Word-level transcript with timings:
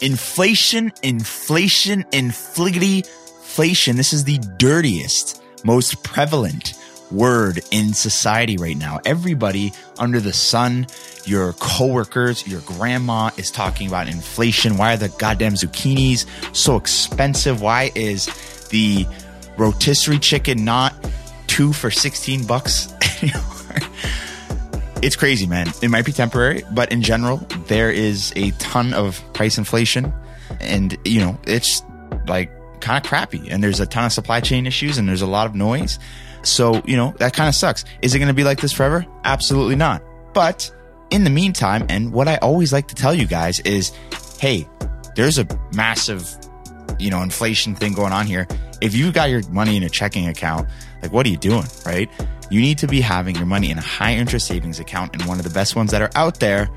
Inflation, 0.00 0.92
inflation, 1.02 2.04
infliggity, 2.04 3.06
inflation. 3.58 3.96
This 3.96 4.12
is 4.12 4.22
the 4.22 4.38
dirtiest, 4.56 5.42
most 5.64 6.04
prevalent 6.04 6.74
word 7.10 7.60
in 7.72 7.92
society 7.92 8.56
right 8.56 8.76
now. 8.76 9.00
Everybody 9.04 9.72
under 9.98 10.20
the 10.20 10.32
sun, 10.32 10.86
your 11.24 11.54
coworkers, 11.54 12.46
your 12.46 12.60
grandma 12.60 13.30
is 13.36 13.50
talking 13.50 13.88
about 13.88 14.06
inflation. 14.06 14.76
Why 14.76 14.94
are 14.94 14.96
the 14.96 15.08
goddamn 15.08 15.54
zucchinis 15.54 16.24
so 16.54 16.76
expensive? 16.76 17.60
Why 17.60 17.90
is 17.96 18.26
the 18.68 19.06
rotisserie 19.56 20.20
chicken 20.20 20.64
not 20.64 20.94
two 21.48 21.72
for 21.72 21.90
16 21.90 22.46
bucks? 22.46 22.94
It's 25.00 25.16
crazy, 25.16 25.46
man. 25.46 25.68
It 25.80 25.90
might 25.90 26.04
be 26.04 26.12
temporary, 26.12 26.64
but 26.72 26.90
in 26.92 27.02
general, 27.02 27.36
there 27.66 27.90
is 27.90 28.32
a 28.34 28.50
ton 28.52 28.92
of 28.94 29.22
price 29.32 29.56
inflation 29.56 30.12
and, 30.60 30.96
you 31.04 31.20
know, 31.20 31.38
it's 31.46 31.82
like 32.26 32.50
kind 32.80 33.02
of 33.02 33.08
crappy 33.08 33.48
and 33.48 33.62
there's 33.62 33.80
a 33.80 33.86
ton 33.86 34.04
of 34.06 34.12
supply 34.12 34.40
chain 34.40 34.66
issues 34.66 34.98
and 34.98 35.08
there's 35.08 35.22
a 35.22 35.26
lot 35.26 35.46
of 35.46 35.54
noise. 35.54 35.98
So, 36.42 36.82
you 36.84 36.96
know, 36.96 37.14
that 37.18 37.32
kind 37.32 37.48
of 37.48 37.54
sucks. 37.54 37.84
Is 38.02 38.14
it 38.14 38.18
going 38.18 38.28
to 38.28 38.34
be 38.34 38.44
like 38.44 38.60
this 38.60 38.72
forever? 38.72 39.06
Absolutely 39.24 39.76
not. 39.76 40.02
But 40.34 40.70
in 41.10 41.24
the 41.24 41.30
meantime, 41.30 41.86
and 41.88 42.12
what 42.12 42.26
I 42.26 42.36
always 42.38 42.72
like 42.72 42.88
to 42.88 42.94
tell 42.94 43.14
you 43.14 43.26
guys 43.26 43.60
is, 43.60 43.92
hey, 44.40 44.66
there's 45.14 45.38
a 45.38 45.46
massive, 45.72 46.28
you 46.98 47.10
know, 47.10 47.22
inflation 47.22 47.74
thing 47.74 47.92
going 47.92 48.12
on 48.12 48.26
here. 48.26 48.46
If 48.80 48.94
you've 48.94 49.14
got 49.14 49.30
your 49.30 49.46
money 49.48 49.76
in 49.76 49.82
a 49.82 49.88
checking 49.88 50.28
account, 50.28 50.68
like 51.02 51.12
what 51.12 51.26
are 51.26 51.28
you 51.28 51.36
doing, 51.36 51.64
right? 51.84 52.08
You 52.50 52.60
need 52.60 52.78
to 52.78 52.86
be 52.86 53.00
having 53.00 53.36
your 53.36 53.46
money 53.46 53.70
in 53.70 53.78
a 53.78 53.82
high 53.82 54.14
interest 54.14 54.46
savings 54.46 54.80
account. 54.80 55.12
And 55.12 55.22
one 55.24 55.38
of 55.38 55.44
the 55.44 55.50
best 55.50 55.76
ones 55.76 55.90
that 55.90 56.00
are 56.00 56.10
out 56.14 56.40
there 56.40 56.68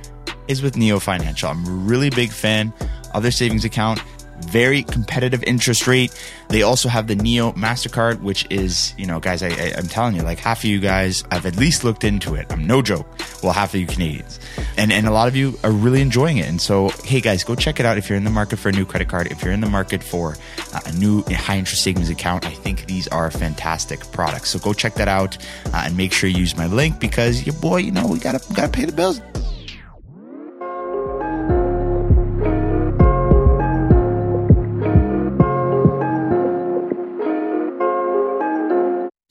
is 0.48 0.62
with 0.62 0.76
Neo 0.76 1.00
Financial. 1.00 1.50
I'm 1.50 1.66
a 1.66 1.70
really 1.70 2.10
big 2.10 2.32
fan 2.32 2.74
of 3.14 3.24
their 3.24 3.32
savings 3.32 3.66
account 3.66 4.02
very 4.42 4.84
competitive 4.84 5.44
interest 5.44 5.88
rate. 5.88 6.12
They 6.50 6.64
also 6.64 6.90
have 6.90 7.08
the 7.08 7.16
Neo 7.16 7.52
MasterCard, 7.54 8.22
which 8.22 8.46
is, 8.50 8.94
you 8.98 9.06
know, 9.06 9.20
guys, 9.20 9.42
I, 9.42 9.48
I, 9.48 9.74
am 9.78 9.88
telling 9.88 10.16
you, 10.16 10.22
like 10.22 10.40
half 10.40 10.60
of 10.60 10.66
you 10.66 10.80
guys 10.80 11.24
I've 11.32 11.46
at 11.46 11.56
least 11.56 11.84
looked 11.84 12.04
into 12.04 12.36
it. 12.36 12.52
I'm 12.52 12.66
no 12.66 12.82
joke. 12.82 13.08
Well, 13.42 13.54
half 13.54 13.74
of 13.74 13.80
you 13.80 13.88
Canadians. 13.88 14.40
And, 14.78 14.92
and 14.92 15.08
a 15.08 15.12
lot 15.12 15.28
of 15.28 15.36
you 15.36 15.58
are 15.64 15.72
really 15.72 16.02
enjoying 16.02 16.38
it. 16.38 16.48
And 16.48 16.62
so, 16.62 16.90
hey 17.04 17.22
guys, 17.22 17.44
go 17.44 17.56
check 17.56 17.80
it 17.80 17.86
out 17.86 17.98
if 17.98 18.10
you're 18.10 18.18
in 18.18 18.24
the 18.24 18.30
market 18.30 18.58
for 18.58 18.70
a 18.70 18.72
new 18.72 18.86
credit 18.86 19.08
card, 19.08 19.32
if 19.32 19.44
you're 19.44 19.54
in 19.54 19.62
the 19.62 19.70
market 19.70 20.04
for 20.04 20.38
uh, 20.74 20.82
a 20.86 20.94
new 20.94 21.24
high 21.24 21.58
interest 21.58 21.84
savings 21.84 22.10
account. 22.10 22.46
I 22.46 22.52
think 22.52 22.86
these 22.86 23.08
are 23.08 23.32
fantastic 23.32 24.00
products. 24.12 24.50
So 24.50 24.60
go 24.60 24.74
check 24.74 24.96
that 24.96 25.08
out 25.08 25.38
uh, 25.68 25.84
and 25.86 25.96
make 25.96 26.14
sure 26.14 26.30
you 26.30 26.38
use 26.38 26.58
my 26.58 26.68
link 26.68 27.00
because 27.00 27.46
your 27.46 27.56
boy, 27.56 27.78
you 27.78 27.92
know, 27.92 28.08
we 28.08 28.20
gotta, 28.20 28.42
gotta 28.54 28.72
pay 28.72 28.86
the 28.86 28.92
bills. 28.92 29.22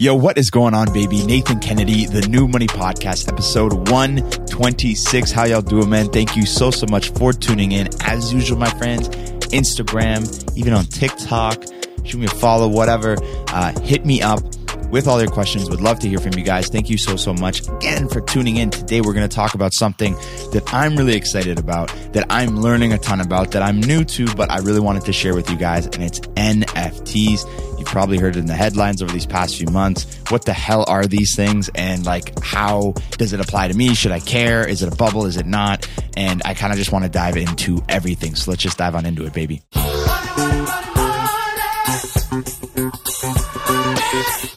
Yo, 0.00 0.14
what 0.14 0.38
is 0.38 0.48
going 0.48 0.72
on, 0.72 0.90
baby? 0.94 1.22
Nathan 1.26 1.58
Kennedy, 1.58 2.06
the 2.06 2.26
New 2.26 2.48
Money 2.48 2.66
Podcast, 2.66 3.30
episode 3.30 3.90
126. 3.90 5.30
How 5.30 5.44
y'all 5.44 5.60
doing, 5.60 5.90
man? 5.90 6.08
Thank 6.08 6.36
you 6.36 6.46
so, 6.46 6.70
so 6.70 6.86
much 6.88 7.10
for 7.10 7.34
tuning 7.34 7.72
in. 7.72 7.86
As 8.00 8.32
usual, 8.32 8.56
my 8.56 8.70
friends, 8.78 9.10
Instagram, 9.50 10.56
even 10.56 10.72
on 10.72 10.86
TikTok, 10.86 11.64
shoot 12.02 12.16
me 12.16 12.24
a 12.24 12.30
follow, 12.30 12.66
whatever. 12.66 13.18
Uh, 13.48 13.78
hit 13.80 14.06
me 14.06 14.22
up 14.22 14.40
with 14.90 15.06
all 15.06 15.20
your 15.20 15.30
questions. 15.30 15.68
Would 15.68 15.80
love 15.80 15.98
to 16.00 16.08
hear 16.08 16.18
from 16.18 16.32
you 16.32 16.44
guys. 16.44 16.68
Thank 16.68 16.90
you 16.90 16.96
so, 16.98 17.16
so 17.16 17.32
much 17.34 17.68
again 17.68 18.08
for 18.08 18.20
tuning 18.20 18.56
in. 18.56 18.70
Today, 18.70 19.00
we're 19.00 19.12
going 19.12 19.28
to 19.28 19.34
talk 19.34 19.54
about 19.54 19.74
something 19.74 20.14
that 20.52 20.62
I'm 20.72 20.96
really 20.96 21.14
excited 21.14 21.58
about, 21.58 21.88
that 22.12 22.26
I'm 22.30 22.56
learning 22.56 22.92
a 22.92 22.98
ton 22.98 23.20
about, 23.20 23.50
that 23.52 23.62
I'm 23.62 23.80
new 23.80 24.04
to, 24.04 24.34
but 24.34 24.50
I 24.50 24.58
really 24.58 24.80
wanted 24.80 25.04
to 25.04 25.12
share 25.12 25.34
with 25.34 25.50
you 25.50 25.56
guys. 25.56 25.86
And 25.86 26.02
it's 26.02 26.20
NFTs. 26.20 27.69
You've 27.80 27.88
probably 27.88 28.18
heard 28.18 28.36
it 28.36 28.40
in 28.40 28.44
the 28.44 28.54
headlines 28.54 29.00
over 29.00 29.10
these 29.10 29.24
past 29.24 29.56
few 29.56 29.66
months. 29.68 30.04
What 30.28 30.44
the 30.44 30.52
hell 30.52 30.84
are 30.86 31.06
these 31.06 31.34
things? 31.34 31.70
And 31.74 32.04
like, 32.04 32.38
how 32.44 32.92
does 33.12 33.32
it 33.32 33.40
apply 33.40 33.68
to 33.68 33.74
me? 33.74 33.94
Should 33.94 34.12
I 34.12 34.20
care? 34.20 34.68
Is 34.68 34.82
it 34.82 34.92
a 34.92 34.96
bubble? 34.96 35.24
Is 35.24 35.38
it 35.38 35.46
not? 35.46 35.88
And 36.14 36.42
I 36.44 36.52
kind 36.52 36.74
of 36.74 36.78
just 36.78 36.92
want 36.92 37.04
to 37.06 37.10
dive 37.10 37.38
into 37.38 37.82
everything. 37.88 38.34
So 38.34 38.50
let's 38.50 38.62
just 38.62 38.76
dive 38.76 38.94
on 38.94 39.06
into 39.06 39.24
it, 39.24 39.32
baby. 39.32 39.62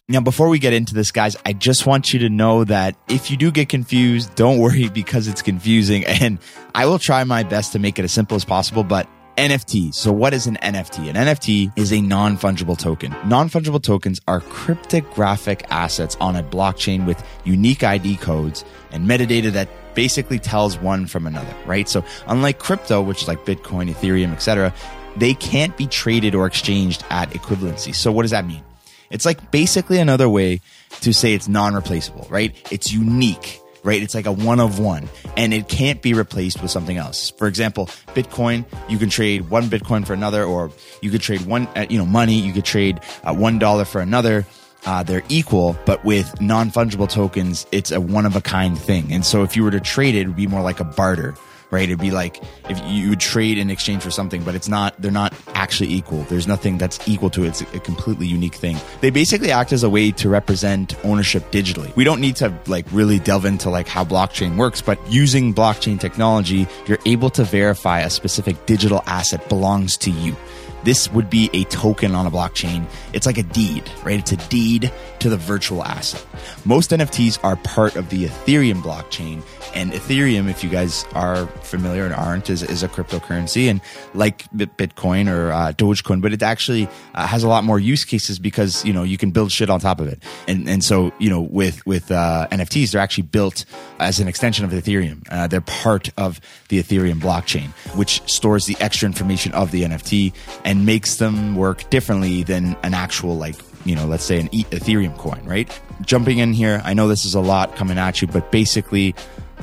Now, 0.09 0.19
before 0.19 0.49
we 0.49 0.59
get 0.59 0.73
into 0.73 0.93
this, 0.93 1.11
guys, 1.11 1.37
I 1.45 1.53
just 1.53 1.85
want 1.85 2.11
you 2.11 2.19
to 2.19 2.29
know 2.29 2.65
that 2.65 2.97
if 3.07 3.31
you 3.31 3.37
do 3.37 3.51
get 3.51 3.69
confused, 3.69 4.35
don't 4.35 4.59
worry 4.59 4.89
because 4.93 5.29
it's 5.29 5.41
confusing. 5.41 6.05
And 6.05 6.39
I 6.75 6.87
will 6.87 6.99
try 6.99 7.23
my 7.23 7.43
best 7.43 7.71
to 7.71 7.79
make 7.79 7.97
it 7.99 8.03
as 8.03 8.11
simple 8.11 8.35
as 8.35 8.43
possible, 8.43 8.83
but 8.83 9.07
NFT. 9.37 9.93
So 9.93 10.11
what 10.11 10.33
is 10.33 10.47
an 10.47 10.57
NFT? 10.61 11.09
An 11.09 11.15
NFT 11.15 11.71
is 11.75 11.91
a 11.91 12.01
non-fungible 12.01 12.77
token. 12.77 13.15
Non-fungible 13.25 13.81
tokens 13.81 14.21
are 14.27 14.41
cryptographic 14.41 15.65
assets 15.69 16.15
on 16.19 16.35
a 16.35 16.43
blockchain 16.43 17.05
with 17.05 17.23
unique 17.43 17.83
ID 17.83 18.17
codes 18.17 18.63
and 18.91 19.07
metadata 19.07 19.51
that 19.51 19.69
basically 19.95 20.39
tells 20.39 20.77
one 20.77 21.05
from 21.05 21.27
another, 21.27 21.53
right? 21.65 21.87
So 21.87 22.03
unlike 22.27 22.59
crypto, 22.59 23.01
which 23.01 23.23
is 23.23 23.27
like 23.27 23.45
Bitcoin, 23.45 23.91
Ethereum, 23.91 24.31
etc., 24.31 24.73
they 25.15 25.33
can't 25.33 25.75
be 25.77 25.87
traded 25.87 26.35
or 26.35 26.47
exchanged 26.47 27.03
at 27.09 27.29
equivalency. 27.31 27.93
So 27.93 28.11
what 28.11 28.23
does 28.23 28.31
that 28.31 28.45
mean? 28.45 28.63
It's 29.11 29.25
like 29.25 29.51
basically 29.51 29.99
another 29.99 30.27
way 30.27 30.61
to 31.01 31.13
say 31.13 31.33
it's 31.33 31.47
non-replaceable, 31.47 32.27
right? 32.29 32.55
It's 32.71 32.91
unique, 32.91 33.59
right? 33.83 34.01
It's 34.01 34.15
like 34.15 34.25
a 34.25 34.31
one 34.31 34.59
of 34.59 34.79
one 34.79 35.09
and 35.37 35.53
it 35.53 35.67
can't 35.67 36.01
be 36.01 36.13
replaced 36.13 36.61
with 36.61 36.71
something 36.71 36.97
else. 36.97 37.29
For 37.31 37.47
example, 37.47 37.87
Bitcoin, 38.15 38.65
you 38.89 38.97
can 38.97 39.09
trade 39.09 39.49
one 39.49 39.65
Bitcoin 39.65 40.05
for 40.05 40.13
another, 40.13 40.43
or 40.43 40.71
you 41.01 41.11
could 41.11 41.21
trade 41.21 41.41
one, 41.41 41.67
uh, 41.75 41.85
you 41.89 41.97
know, 41.97 42.05
money, 42.05 42.39
you 42.39 42.53
could 42.53 42.65
trade 42.65 42.99
uh, 43.23 43.33
one 43.33 43.59
dollar 43.59 43.85
for 43.85 44.01
another. 44.01 44.45
Uh, 44.85 45.01
they're 45.01 45.23
equal, 45.29 45.77
but 45.85 46.03
with 46.03 46.41
non 46.41 46.69
fungible 46.69 47.09
tokens, 47.09 47.65
it's 47.71 47.91
a 47.91 48.01
one 48.01 48.25
of 48.25 48.35
a 48.35 48.41
kind 48.41 48.77
thing. 48.77 49.13
And 49.13 49.25
so 49.25 49.43
if 49.43 49.55
you 49.55 49.63
were 49.63 49.71
to 49.71 49.79
trade 49.79 50.15
it, 50.15 50.21
it 50.21 50.27
would 50.27 50.35
be 50.35 50.47
more 50.47 50.61
like 50.61 50.79
a 50.79 50.83
barter 50.83 51.35
right? 51.73 51.83
It'd 51.83 51.99
be 51.99 52.11
like 52.11 52.41
if 52.69 52.79
you 52.85 53.09
would 53.09 53.19
trade 53.19 53.57
in 53.57 53.69
exchange 53.69 54.03
for 54.03 54.11
something, 54.11 54.43
but 54.43 54.55
it's 54.55 54.69
not, 54.69 54.95
they're 55.01 55.11
not 55.11 55.33
actually 55.55 55.91
equal. 55.91 56.23
There's 56.23 56.47
nothing 56.47 56.77
that's 56.77 57.05
equal 57.07 57.29
to 57.31 57.43
it. 57.43 57.47
It's 57.49 57.61
a 57.61 57.79
completely 57.79 58.27
unique 58.27 58.55
thing. 58.55 58.77
They 59.01 59.09
basically 59.09 59.51
act 59.51 59.73
as 59.73 59.83
a 59.83 59.89
way 59.89 60.11
to 60.11 60.29
represent 60.29 60.95
ownership 61.03 61.51
digitally. 61.51 61.93
We 61.95 62.03
don't 62.03 62.21
need 62.21 62.37
to 62.37 62.57
like 62.67 62.85
really 62.91 63.19
delve 63.19 63.45
into 63.45 63.69
like 63.69 63.87
how 63.87 64.05
blockchain 64.05 64.55
works, 64.55 64.81
but 64.81 64.99
using 65.11 65.53
blockchain 65.53 65.99
technology, 65.99 66.67
you're 66.87 66.99
able 67.05 67.31
to 67.31 67.43
verify 67.43 68.01
a 68.01 68.09
specific 68.09 68.65
digital 68.65 69.03
asset 69.07 69.49
belongs 69.49 69.97
to 69.97 70.11
you. 70.11 70.35
This 70.83 71.09
would 71.13 71.29
be 71.29 71.49
a 71.53 71.63
token 71.65 72.13
on 72.13 72.25
a 72.27 72.31
blockchain. 72.31 72.85
It's 73.13 73.25
like 73.25 73.37
a 73.37 73.43
deed, 73.43 73.89
right? 74.03 74.19
It's 74.19 74.33
a 74.33 74.37
deed 74.49 74.91
to 75.23 75.29
the 75.29 75.37
virtual 75.37 75.83
asset. 75.83 76.23
Most 76.65 76.91
NFTs 76.91 77.39
are 77.43 77.55
part 77.55 77.95
of 77.95 78.09
the 78.09 78.25
Ethereum 78.25 78.81
blockchain. 78.81 79.41
And 79.73 79.91
Ethereum, 79.91 80.49
if 80.49 80.63
you 80.63 80.69
guys 80.69 81.05
are 81.13 81.47
familiar 81.63 82.05
and 82.05 82.13
aren't, 82.13 82.49
is, 82.49 82.61
is 82.61 82.83
a 82.83 82.87
cryptocurrency 82.87 83.69
and 83.69 83.81
like 84.13 84.49
Bitcoin 84.51 85.31
or 85.31 85.51
uh, 85.51 85.71
Dogecoin, 85.71 86.21
but 86.21 86.33
it 86.33 86.43
actually 86.43 86.89
uh, 87.15 87.25
has 87.25 87.43
a 87.43 87.47
lot 87.47 87.63
more 87.63 87.79
use 87.79 88.03
cases 88.05 88.37
because, 88.37 88.83
you 88.83 88.93
know, 88.93 89.03
you 89.03 89.17
can 89.17 89.31
build 89.31 89.51
shit 89.51 89.69
on 89.69 89.79
top 89.79 89.99
of 89.99 90.07
it. 90.07 90.21
And, 90.47 90.67
and 90.67 90.83
so, 90.83 91.11
you 91.17 91.29
know, 91.29 91.41
with, 91.41 91.85
with 91.87 92.11
uh, 92.11 92.47
NFTs, 92.51 92.91
they're 92.91 93.01
actually 93.01 93.23
built 93.23 93.65
as 93.99 94.19
an 94.19 94.27
extension 94.27 94.65
of 94.65 94.71
Ethereum. 94.71 95.25
Uh, 95.31 95.47
they're 95.47 95.61
part 95.61 96.09
of 96.17 96.39
the 96.67 96.83
Ethereum 96.83 97.19
blockchain, 97.19 97.69
which 97.95 98.21
stores 98.29 98.65
the 98.65 98.75
extra 98.79 99.07
information 99.07 99.53
of 99.53 99.71
the 99.71 99.83
NFT 99.83 100.33
and 100.65 100.73
and 100.73 100.87
makes 100.87 101.17
them 101.17 101.55
work 101.55 101.87
differently 101.91 102.41
than 102.41 102.75
an 102.81 102.95
actual 102.95 103.37
like 103.37 103.55
you 103.85 103.95
know 103.95 104.05
let's 104.05 104.23
say 104.23 104.39
an 104.39 104.49
ethereum 104.49 105.17
coin 105.17 105.43
right? 105.45 105.69
Jumping 106.01 106.39
in 106.39 106.53
here 106.53 106.81
i 106.83 106.93
know 106.93 107.07
this 107.07 107.25
is 107.25 107.33
a 107.33 107.39
lot 107.39 107.75
coming 107.75 107.97
at 107.97 108.21
you 108.21 108.27
but 108.27 108.51
basically 108.51 109.15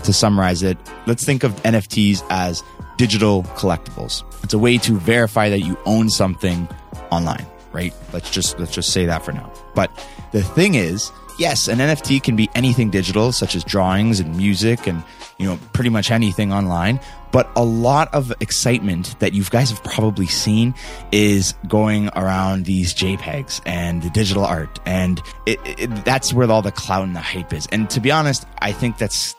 to 0.04 0.12
summarize 0.12 0.62
it 0.62 0.78
let's 1.06 1.24
think 1.24 1.44
of 1.44 1.52
nfts 1.62 2.24
as 2.30 2.62
digital 2.96 3.44
collectibles. 3.56 4.24
It's 4.44 4.52
a 4.52 4.58
way 4.58 4.76
to 4.76 4.98
verify 4.98 5.48
that 5.48 5.60
you 5.60 5.78
own 5.86 6.10
something 6.10 6.68
online 7.10 7.46
right? 7.72 7.94
Let's 8.12 8.30
just 8.30 8.58
let's 8.58 8.72
just 8.72 8.92
say 8.92 9.06
that 9.06 9.24
for 9.24 9.32
now. 9.32 9.52
But 9.74 9.90
the 10.32 10.42
thing 10.42 10.74
is 10.74 11.10
yes 11.38 11.68
an 11.68 11.78
nft 11.78 12.22
can 12.22 12.36
be 12.36 12.48
anything 12.54 12.90
digital 12.90 13.32
such 13.32 13.54
as 13.54 13.64
drawings 13.64 14.20
and 14.20 14.36
music 14.36 14.86
and 14.86 15.02
you 15.38 15.46
know 15.46 15.58
pretty 15.72 15.90
much 15.90 16.10
anything 16.10 16.52
online 16.52 17.00
but 17.32 17.50
a 17.54 17.64
lot 17.64 18.12
of 18.12 18.32
excitement 18.40 19.18
that 19.20 19.32
you 19.34 19.44
guys 19.44 19.70
have 19.70 19.82
probably 19.84 20.26
seen 20.26 20.74
is 21.12 21.54
going 21.68 22.08
around 22.16 22.64
these 22.64 22.92
JPEGs 22.94 23.60
and 23.66 24.02
the 24.02 24.10
digital 24.10 24.44
art. 24.44 24.80
And 24.84 25.20
it, 25.46 25.60
it, 25.64 26.04
that's 26.04 26.32
where 26.32 26.50
all 26.50 26.62
the 26.62 26.72
clout 26.72 27.04
and 27.04 27.14
the 27.14 27.20
hype 27.20 27.52
is. 27.52 27.68
And 27.70 27.88
to 27.90 28.00
be 28.00 28.10
honest, 28.10 28.46
I 28.58 28.72
think 28.72 28.98
that's 28.98 29.34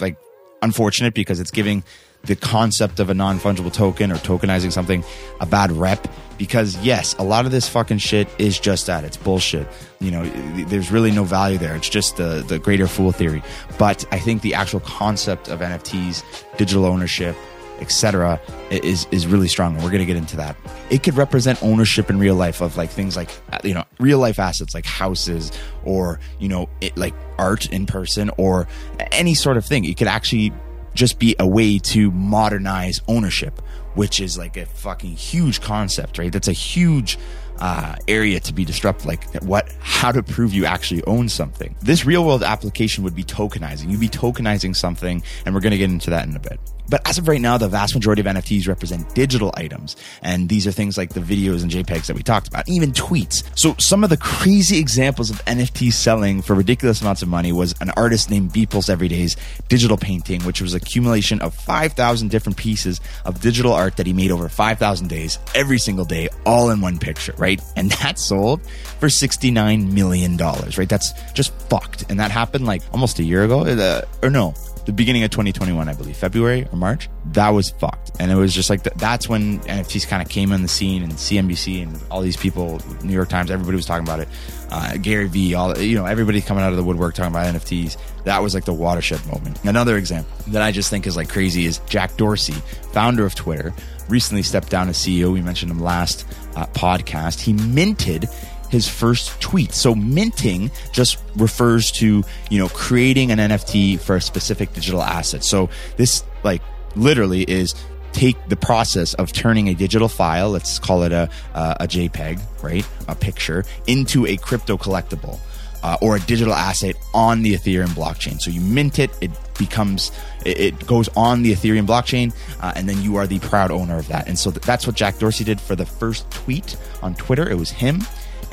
like 0.00 0.16
unfortunate 0.62 1.14
because 1.14 1.40
it's 1.40 1.50
giving 1.50 1.84
the 2.24 2.36
concept 2.36 3.00
of 3.00 3.10
a 3.10 3.14
non 3.14 3.38
fungible 3.38 3.72
token 3.72 4.12
or 4.12 4.16
tokenizing 4.16 4.72
something 4.72 5.04
a 5.40 5.46
bad 5.46 5.72
rep 5.72 6.06
because 6.42 6.76
yes, 6.78 7.14
a 7.20 7.22
lot 7.22 7.46
of 7.46 7.52
this 7.52 7.68
fucking 7.68 7.98
shit 7.98 8.26
is 8.36 8.58
just 8.58 8.88
that. 8.88 9.04
It's 9.04 9.16
bullshit. 9.16 9.64
You 10.00 10.10
know, 10.10 10.24
there's 10.64 10.90
really 10.90 11.12
no 11.12 11.22
value 11.22 11.56
there. 11.56 11.76
It's 11.76 11.88
just 11.88 12.16
the 12.16 12.44
the 12.48 12.58
greater 12.58 12.88
fool 12.88 13.12
theory. 13.12 13.44
But 13.78 14.04
I 14.10 14.18
think 14.18 14.42
the 14.42 14.54
actual 14.54 14.80
concept 14.80 15.46
of 15.46 15.60
NFTs, 15.60 16.24
digital 16.56 16.84
ownership, 16.84 17.36
etc., 17.78 18.40
is 18.72 19.06
is 19.12 19.28
really 19.28 19.46
strong. 19.46 19.76
We're 19.76 19.82
going 19.82 20.00
to 20.00 20.04
get 20.04 20.16
into 20.16 20.36
that. 20.38 20.56
It 20.90 21.04
could 21.04 21.14
represent 21.14 21.62
ownership 21.62 22.10
in 22.10 22.18
real 22.18 22.34
life 22.34 22.60
of 22.60 22.76
like 22.76 22.90
things 22.90 23.14
like 23.14 23.30
uh, 23.52 23.58
you 23.62 23.74
know 23.74 23.84
real 24.00 24.18
life 24.18 24.40
assets 24.40 24.74
like 24.74 24.84
houses 24.84 25.52
or 25.84 26.18
you 26.40 26.48
know 26.48 26.68
it, 26.80 26.96
like 26.96 27.14
art 27.38 27.70
in 27.70 27.86
person 27.86 28.32
or 28.36 28.66
any 29.12 29.34
sort 29.34 29.56
of 29.56 29.64
thing. 29.64 29.84
It 29.84 29.96
could 29.96 30.08
actually 30.08 30.52
just 30.94 31.20
be 31.20 31.36
a 31.38 31.46
way 31.46 31.78
to 31.78 32.10
modernize 32.10 33.00
ownership, 33.06 33.62
which 33.94 34.20
is 34.20 34.38
like 34.38 34.56
a 34.56 34.66
fucking 34.66 35.16
huge 35.16 35.60
concept, 35.60 36.18
right? 36.18 36.32
That's 36.32 36.48
a 36.48 36.52
huge 36.52 37.18
uh, 37.58 37.96
area 38.08 38.40
to 38.40 38.52
be 38.52 38.64
disrupted. 38.64 39.06
Like 39.06 39.42
what, 39.42 39.72
how 39.80 40.12
to 40.12 40.22
prove 40.22 40.52
you 40.52 40.64
actually 40.64 41.04
own 41.04 41.28
something. 41.28 41.74
This 41.80 42.04
real 42.04 42.24
world 42.24 42.42
application 42.42 43.04
would 43.04 43.14
be 43.14 43.24
tokenizing. 43.24 43.90
You'd 43.90 44.00
be 44.00 44.08
tokenizing 44.08 44.74
something, 44.74 45.22
and 45.44 45.54
we're 45.54 45.60
going 45.60 45.72
to 45.72 45.78
get 45.78 45.90
into 45.90 46.10
that 46.10 46.26
in 46.26 46.34
a 46.34 46.40
bit. 46.40 46.58
But 46.88 47.06
as 47.08 47.18
of 47.18 47.28
right 47.28 47.40
now, 47.40 47.58
the 47.58 47.68
vast 47.68 47.94
majority 47.94 48.20
of 48.20 48.26
NFTs 48.26 48.68
represent 48.68 49.14
digital 49.14 49.52
items. 49.56 49.96
And 50.22 50.48
these 50.48 50.66
are 50.66 50.72
things 50.72 50.98
like 50.98 51.14
the 51.14 51.20
videos 51.20 51.62
and 51.62 51.70
JPEGs 51.70 52.06
that 52.06 52.16
we 52.16 52.22
talked 52.22 52.48
about, 52.48 52.68
even 52.68 52.92
tweets. 52.92 53.44
So 53.58 53.74
some 53.78 54.04
of 54.04 54.10
the 54.10 54.16
crazy 54.16 54.78
examples 54.78 55.30
of 55.30 55.44
NFTs 55.44 55.94
selling 55.94 56.42
for 56.42 56.54
ridiculous 56.54 57.00
amounts 57.00 57.22
of 57.22 57.28
money 57.28 57.52
was 57.52 57.74
an 57.80 57.90
artist 57.96 58.30
named 58.30 58.52
Beeple's 58.52 58.88
Everyday's 58.88 59.36
digital 59.68 59.96
painting, 59.96 60.42
which 60.42 60.60
was 60.60 60.74
accumulation 60.74 61.40
of 61.40 61.54
5,000 61.54 62.30
different 62.30 62.58
pieces 62.58 63.00
of 63.24 63.40
digital 63.40 63.72
art 63.72 63.96
that 63.96 64.06
he 64.06 64.12
made 64.12 64.30
over 64.30 64.48
5,000 64.48 65.08
days, 65.08 65.38
every 65.54 65.78
single 65.78 66.04
day, 66.04 66.28
all 66.44 66.70
in 66.70 66.80
one 66.80 66.98
picture, 66.98 67.34
right? 67.38 67.60
And 67.76 67.90
that 67.92 68.18
sold 68.18 68.64
for 69.00 69.08
$69 69.08 69.92
million, 69.92 70.36
right? 70.36 70.88
That's 70.88 71.12
just 71.32 71.52
fucked. 71.68 72.10
And 72.10 72.20
that 72.20 72.30
happened 72.30 72.66
like 72.66 72.82
almost 72.92 73.18
a 73.18 73.24
year 73.24 73.44
ago, 73.44 73.60
uh, 73.60 74.02
or 74.22 74.30
no, 74.30 74.54
the 74.84 74.92
beginning 74.92 75.22
of 75.22 75.30
2021, 75.30 75.88
I 75.88 75.94
believe, 75.94 76.16
February 76.16 76.66
or 76.72 76.76
March. 76.76 77.08
That 77.26 77.50
was 77.50 77.70
fucked. 77.70 78.12
And 78.18 78.30
it 78.30 78.34
was 78.34 78.54
just 78.54 78.68
like, 78.70 78.82
that's 78.82 79.28
when 79.28 79.60
NFTs 79.60 80.08
kind 80.08 80.22
of 80.22 80.28
came 80.28 80.52
on 80.52 80.62
the 80.62 80.68
scene 80.68 81.02
and 81.02 81.12
CNBC 81.12 81.82
and 81.82 82.00
all 82.10 82.20
these 82.20 82.36
people, 82.36 82.80
New 83.02 83.12
York 83.12 83.28
Times, 83.28 83.50
everybody 83.50 83.76
was 83.76 83.86
talking 83.86 84.06
about 84.06 84.20
it. 84.20 84.28
Uh, 84.70 84.96
Gary 84.96 85.28
Vee, 85.28 85.54
all, 85.54 85.76
you 85.78 85.96
know, 85.96 86.06
everybody 86.06 86.40
coming 86.40 86.64
out 86.64 86.70
of 86.70 86.76
the 86.76 86.82
woodwork 86.82 87.14
talking 87.14 87.32
about 87.32 87.54
NFTs. 87.54 87.96
That 88.24 88.42
was 88.42 88.54
like 88.54 88.64
the 88.64 88.72
watershed 88.72 89.24
moment. 89.26 89.62
Another 89.64 89.96
example 89.96 90.34
that 90.48 90.62
I 90.62 90.72
just 90.72 90.90
think 90.90 91.06
is 91.06 91.16
like 91.16 91.28
crazy 91.28 91.66
is 91.66 91.78
Jack 91.86 92.16
Dorsey, 92.16 92.54
founder 92.92 93.26
of 93.26 93.34
Twitter, 93.34 93.72
recently 94.08 94.42
stepped 94.42 94.70
down 94.70 94.88
as 94.88 94.96
CEO. 94.96 95.32
We 95.32 95.42
mentioned 95.42 95.70
him 95.70 95.80
last 95.80 96.26
uh, 96.56 96.66
podcast. 96.66 97.40
He 97.40 97.52
minted 97.52 98.28
his 98.72 98.88
first 98.88 99.38
tweet. 99.38 99.72
So 99.72 99.94
minting 99.94 100.70
just 100.92 101.18
refers 101.36 101.92
to, 101.92 102.24
you 102.50 102.58
know, 102.58 102.68
creating 102.70 103.30
an 103.30 103.38
NFT 103.38 104.00
for 104.00 104.16
a 104.16 104.20
specific 104.20 104.72
digital 104.72 105.02
asset. 105.02 105.44
So 105.44 105.68
this 105.98 106.24
like 106.42 106.62
literally 106.96 107.42
is 107.42 107.74
take 108.12 108.36
the 108.48 108.56
process 108.56 109.12
of 109.14 109.30
turning 109.32 109.68
a 109.68 109.74
digital 109.74 110.08
file, 110.08 110.50
let's 110.50 110.78
call 110.78 111.02
it 111.02 111.12
a, 111.12 111.28
a, 111.52 111.76
a 111.80 111.86
JPEG, 111.86 112.40
right? 112.62 112.86
A 113.08 113.14
picture 113.14 113.64
into 113.86 114.26
a 114.26 114.36
crypto 114.38 114.76
collectible. 114.76 115.38
Uh, 115.84 115.96
or 116.00 116.14
a 116.14 116.20
digital 116.20 116.54
asset 116.54 116.94
on 117.12 117.42
the 117.42 117.54
Ethereum 117.54 117.88
blockchain. 117.88 118.40
So 118.40 118.52
you 118.52 118.60
mint 118.60 119.00
it, 119.00 119.10
it 119.20 119.32
becomes, 119.58 120.12
it, 120.46 120.60
it 120.60 120.86
goes 120.86 121.08
on 121.16 121.42
the 121.42 121.50
Ethereum 121.50 121.88
blockchain, 121.88 122.32
uh, 122.60 122.72
and 122.76 122.88
then 122.88 123.02
you 123.02 123.16
are 123.16 123.26
the 123.26 123.40
proud 123.40 123.72
owner 123.72 123.98
of 123.98 124.06
that. 124.06 124.28
And 124.28 124.38
so 124.38 124.52
th- 124.52 124.62
that's 124.62 124.86
what 124.86 124.94
Jack 124.94 125.18
Dorsey 125.18 125.42
did 125.42 125.60
for 125.60 125.74
the 125.74 125.84
first 125.84 126.30
tweet 126.30 126.76
on 127.02 127.16
Twitter. 127.16 127.50
It 127.50 127.56
was 127.56 127.72
him 127.72 128.02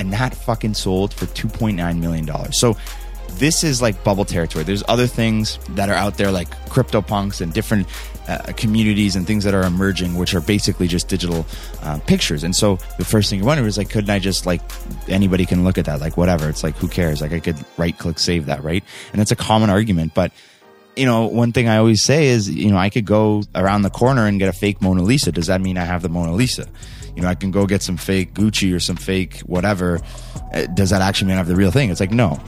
and 0.00 0.12
that 0.14 0.34
fucking 0.34 0.74
sold 0.74 1.12
for 1.12 1.26
$2.9 1.26 1.98
million. 2.00 2.52
So 2.52 2.76
this 3.32 3.62
is 3.62 3.80
like 3.80 4.02
bubble 4.02 4.24
territory. 4.24 4.64
There's 4.64 4.82
other 4.88 5.06
things 5.06 5.58
that 5.70 5.90
are 5.90 5.94
out 5.94 6.16
there 6.16 6.32
like 6.32 6.48
CryptoPunks 6.66 7.40
and 7.42 7.52
different 7.52 7.86
uh, 8.26 8.52
communities 8.56 9.14
and 9.14 9.26
things 9.26 9.44
that 9.44 9.54
are 9.54 9.62
emerging, 9.62 10.16
which 10.16 10.34
are 10.34 10.40
basically 10.40 10.88
just 10.88 11.08
digital 11.08 11.46
uh, 11.82 11.98
pictures. 12.06 12.44
And 12.44 12.56
so 12.56 12.76
the 12.96 13.04
first 13.04 13.28
thing 13.28 13.40
you 13.40 13.44
wonder 13.44 13.66
is 13.66 13.76
like, 13.76 13.90
couldn't 13.90 14.10
I 14.10 14.18
just 14.18 14.46
like 14.46 14.62
anybody 15.06 15.44
can 15.44 15.64
look 15.64 15.76
at 15.76 15.84
that? 15.84 16.00
Like 16.00 16.16
whatever. 16.16 16.48
It's 16.48 16.62
like, 16.62 16.76
who 16.76 16.88
cares? 16.88 17.20
Like 17.20 17.32
I 17.32 17.40
could 17.40 17.56
right 17.76 17.96
click 17.96 18.18
save 18.18 18.46
that, 18.46 18.64
right? 18.64 18.82
And 19.12 19.20
that's 19.20 19.32
a 19.32 19.36
common 19.36 19.68
argument, 19.68 20.14
but 20.14 20.32
you 20.96 21.06
know, 21.06 21.26
one 21.26 21.52
thing 21.52 21.68
I 21.68 21.76
always 21.76 22.02
say 22.02 22.26
is, 22.26 22.50
you 22.50 22.70
know, 22.70 22.76
I 22.76 22.90
could 22.90 23.04
go 23.04 23.42
around 23.54 23.82
the 23.82 23.90
corner 23.90 24.26
and 24.26 24.38
get 24.38 24.48
a 24.48 24.52
fake 24.52 24.82
Mona 24.82 25.02
Lisa. 25.02 25.30
Does 25.30 25.46
that 25.46 25.60
mean 25.60 25.78
I 25.78 25.84
have 25.84 26.02
the 26.02 26.08
Mona 26.08 26.32
Lisa? 26.32 26.66
You 27.16 27.22
know, 27.22 27.28
I 27.28 27.34
can 27.34 27.50
go 27.50 27.66
get 27.66 27.82
some 27.82 27.96
fake 27.96 28.34
Gucci 28.34 28.74
or 28.74 28.80
some 28.80 28.96
fake 28.96 29.38
whatever. 29.40 30.00
Uh, 30.52 30.66
does 30.74 30.90
that 30.90 31.02
actually 31.02 31.28
mean 31.28 31.34
I 31.34 31.38
have 31.38 31.48
the 31.48 31.56
real 31.56 31.70
thing? 31.70 31.90
It's 31.90 32.00
like, 32.00 32.12
no. 32.12 32.38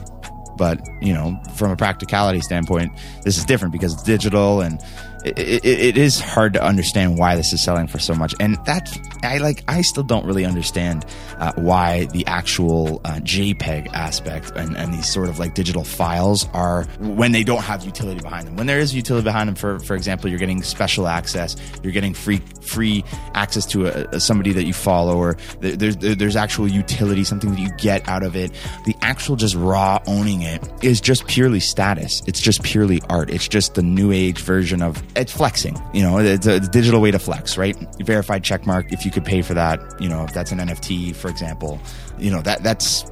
But, 0.57 0.87
you 1.01 1.15
know, 1.15 1.41
from 1.57 1.71
a 1.71 1.77
practicality 1.77 2.41
standpoint, 2.41 2.93
this 3.25 3.39
is 3.39 3.45
different 3.45 3.73
because 3.73 3.95
it's 3.95 4.03
digital 4.03 4.61
and 4.61 4.81
it, 5.25 5.65
it, 5.65 5.97
is 5.97 6.21
hard 6.21 6.53
to 6.55 6.63
understand 6.63 7.19
why 7.19 7.37
this 7.37 7.53
is 7.53 7.63
selling 7.63 7.87
for 7.87 7.99
so 7.99 8.15
much. 8.15 8.35
And 8.41 8.57
that 8.67 8.89
I 9.23 9.39
like, 9.39 9.63
I 9.69 9.83
still 9.83 10.03
don't 10.03 10.25
really 10.27 10.45
understand 10.45 11.05
uh, 11.39 11.53
why 11.57 12.07
the 12.07 12.27
actual 12.27 13.01
uh, 13.05 13.15
JPEG 13.17 13.93
aspect 13.93 14.53
and, 14.57 14.77
and 14.77 14.93
these 14.93 15.13
sort 15.13 15.29
of 15.29 15.39
like 15.39 15.55
digital 15.55 15.85
files 15.85 16.49
are 16.53 16.85
when 16.99 17.33
they 17.33 17.45
don't 17.45 17.63
have 17.63 17.85
utility 17.85 18.21
behind 18.21 18.47
them. 18.47 18.57
When 18.57 18.67
there 18.67 18.79
is 18.79 18.95
utility 18.95 19.25
behind 19.25 19.49
them, 19.49 19.55
for 19.55 19.79
for 19.81 19.95
example, 19.95 20.29
you're 20.29 20.39
getting 20.39 20.63
special 20.63 21.07
access, 21.07 21.57
you're 21.83 21.93
getting 21.93 22.15
free 22.15 22.39
free 22.61 23.05
access 23.35 23.67
to 23.67 23.87
a, 23.87 24.17
a 24.17 24.21
somebody 24.21 24.53
that 24.53 24.65
you 24.65 24.73
follow, 24.73 25.17
or 25.17 25.37
there's 25.61 25.97
there's 25.97 26.37
actual 26.37 26.69
utility, 26.69 27.25
something 27.25 27.51
that 27.51 27.61
you 27.61 27.71
get 27.77 28.09
out 28.09 28.23
of 28.23 28.37
it. 28.37 28.53
The 28.87 28.97
actual 29.03 29.37
just 29.37 29.55
raw 29.55 30.01
owning 30.07 30.43
it 30.43 30.63
is 30.83 31.01
just 31.01 31.27
purely 31.27 31.61
status. 31.61 32.23
It's 32.27 32.41
just 32.41 32.63
purely 32.63 33.01
art. 33.09 33.31
It's 33.31 33.49
just 33.49 33.75
the 33.75 33.83
new 33.83 34.13
age 34.13 34.41
version 34.41 34.83
of 34.83 35.03
it's 35.17 35.33
flexing. 35.33 35.81
You 35.93 36.03
know, 36.03 36.19
it's 36.19 36.47
a, 36.47 36.61
digital 36.61 37.01
way 37.01 37.11
to 37.11 37.19
flex, 37.19 37.59
right? 37.59 37.77
Verified 38.01 38.45
check 38.45 38.67
mark. 38.67 38.93
If 38.93 39.05
you 39.05 39.11
could 39.11 39.25
pay 39.25 39.43
for 39.43 39.55
that, 39.55 39.81
you 40.01 40.09
know, 40.09 40.25
if 40.25 40.33
that's 40.33 40.53
an 40.53 40.59
NFT, 40.59 41.15
for 41.15 41.29
example, 41.29 41.81
you 42.19 42.31
know 42.31 42.43
that 42.43 42.63
that's 42.63 43.05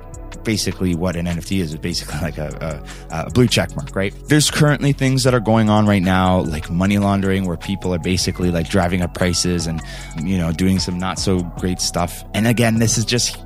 basically 0.45 0.95
what 0.95 1.17
an 1.17 1.27
NFT 1.27 1.61
is. 1.61 1.75
It's 1.75 1.83
basically 1.83 2.19
like 2.23 2.39
a, 2.39 2.83
a, 3.11 3.27
a, 3.27 3.31
blue 3.31 3.47
check 3.47 3.75
mark, 3.77 3.95
right? 3.95 4.15
There's 4.29 4.51
currently 4.51 4.93
things 4.93 5.23
that 5.25 5.35
are 5.35 5.41
going 5.41 5.69
on 5.69 5.87
right 5.87 6.03
now, 6.03 6.41
like 6.41 6.71
money 6.71 6.99
laundering, 6.99 7.47
where 7.47 7.57
people 7.57 7.95
are 7.95 7.99
basically 7.99 8.51
like 8.51 8.69
driving 8.69 9.03
up 9.03 9.15
prices 9.15 9.67
and, 9.67 9.83
you 10.23 10.39
know, 10.39 10.53
doing 10.53 10.79
some 10.79 10.99
not 10.99 11.19
so 11.19 11.43
great 11.59 11.81
stuff. 11.81 12.25
And 12.35 12.47
again, 12.47 12.79
this 12.79 12.99
is 12.99 13.05
just 13.05 13.39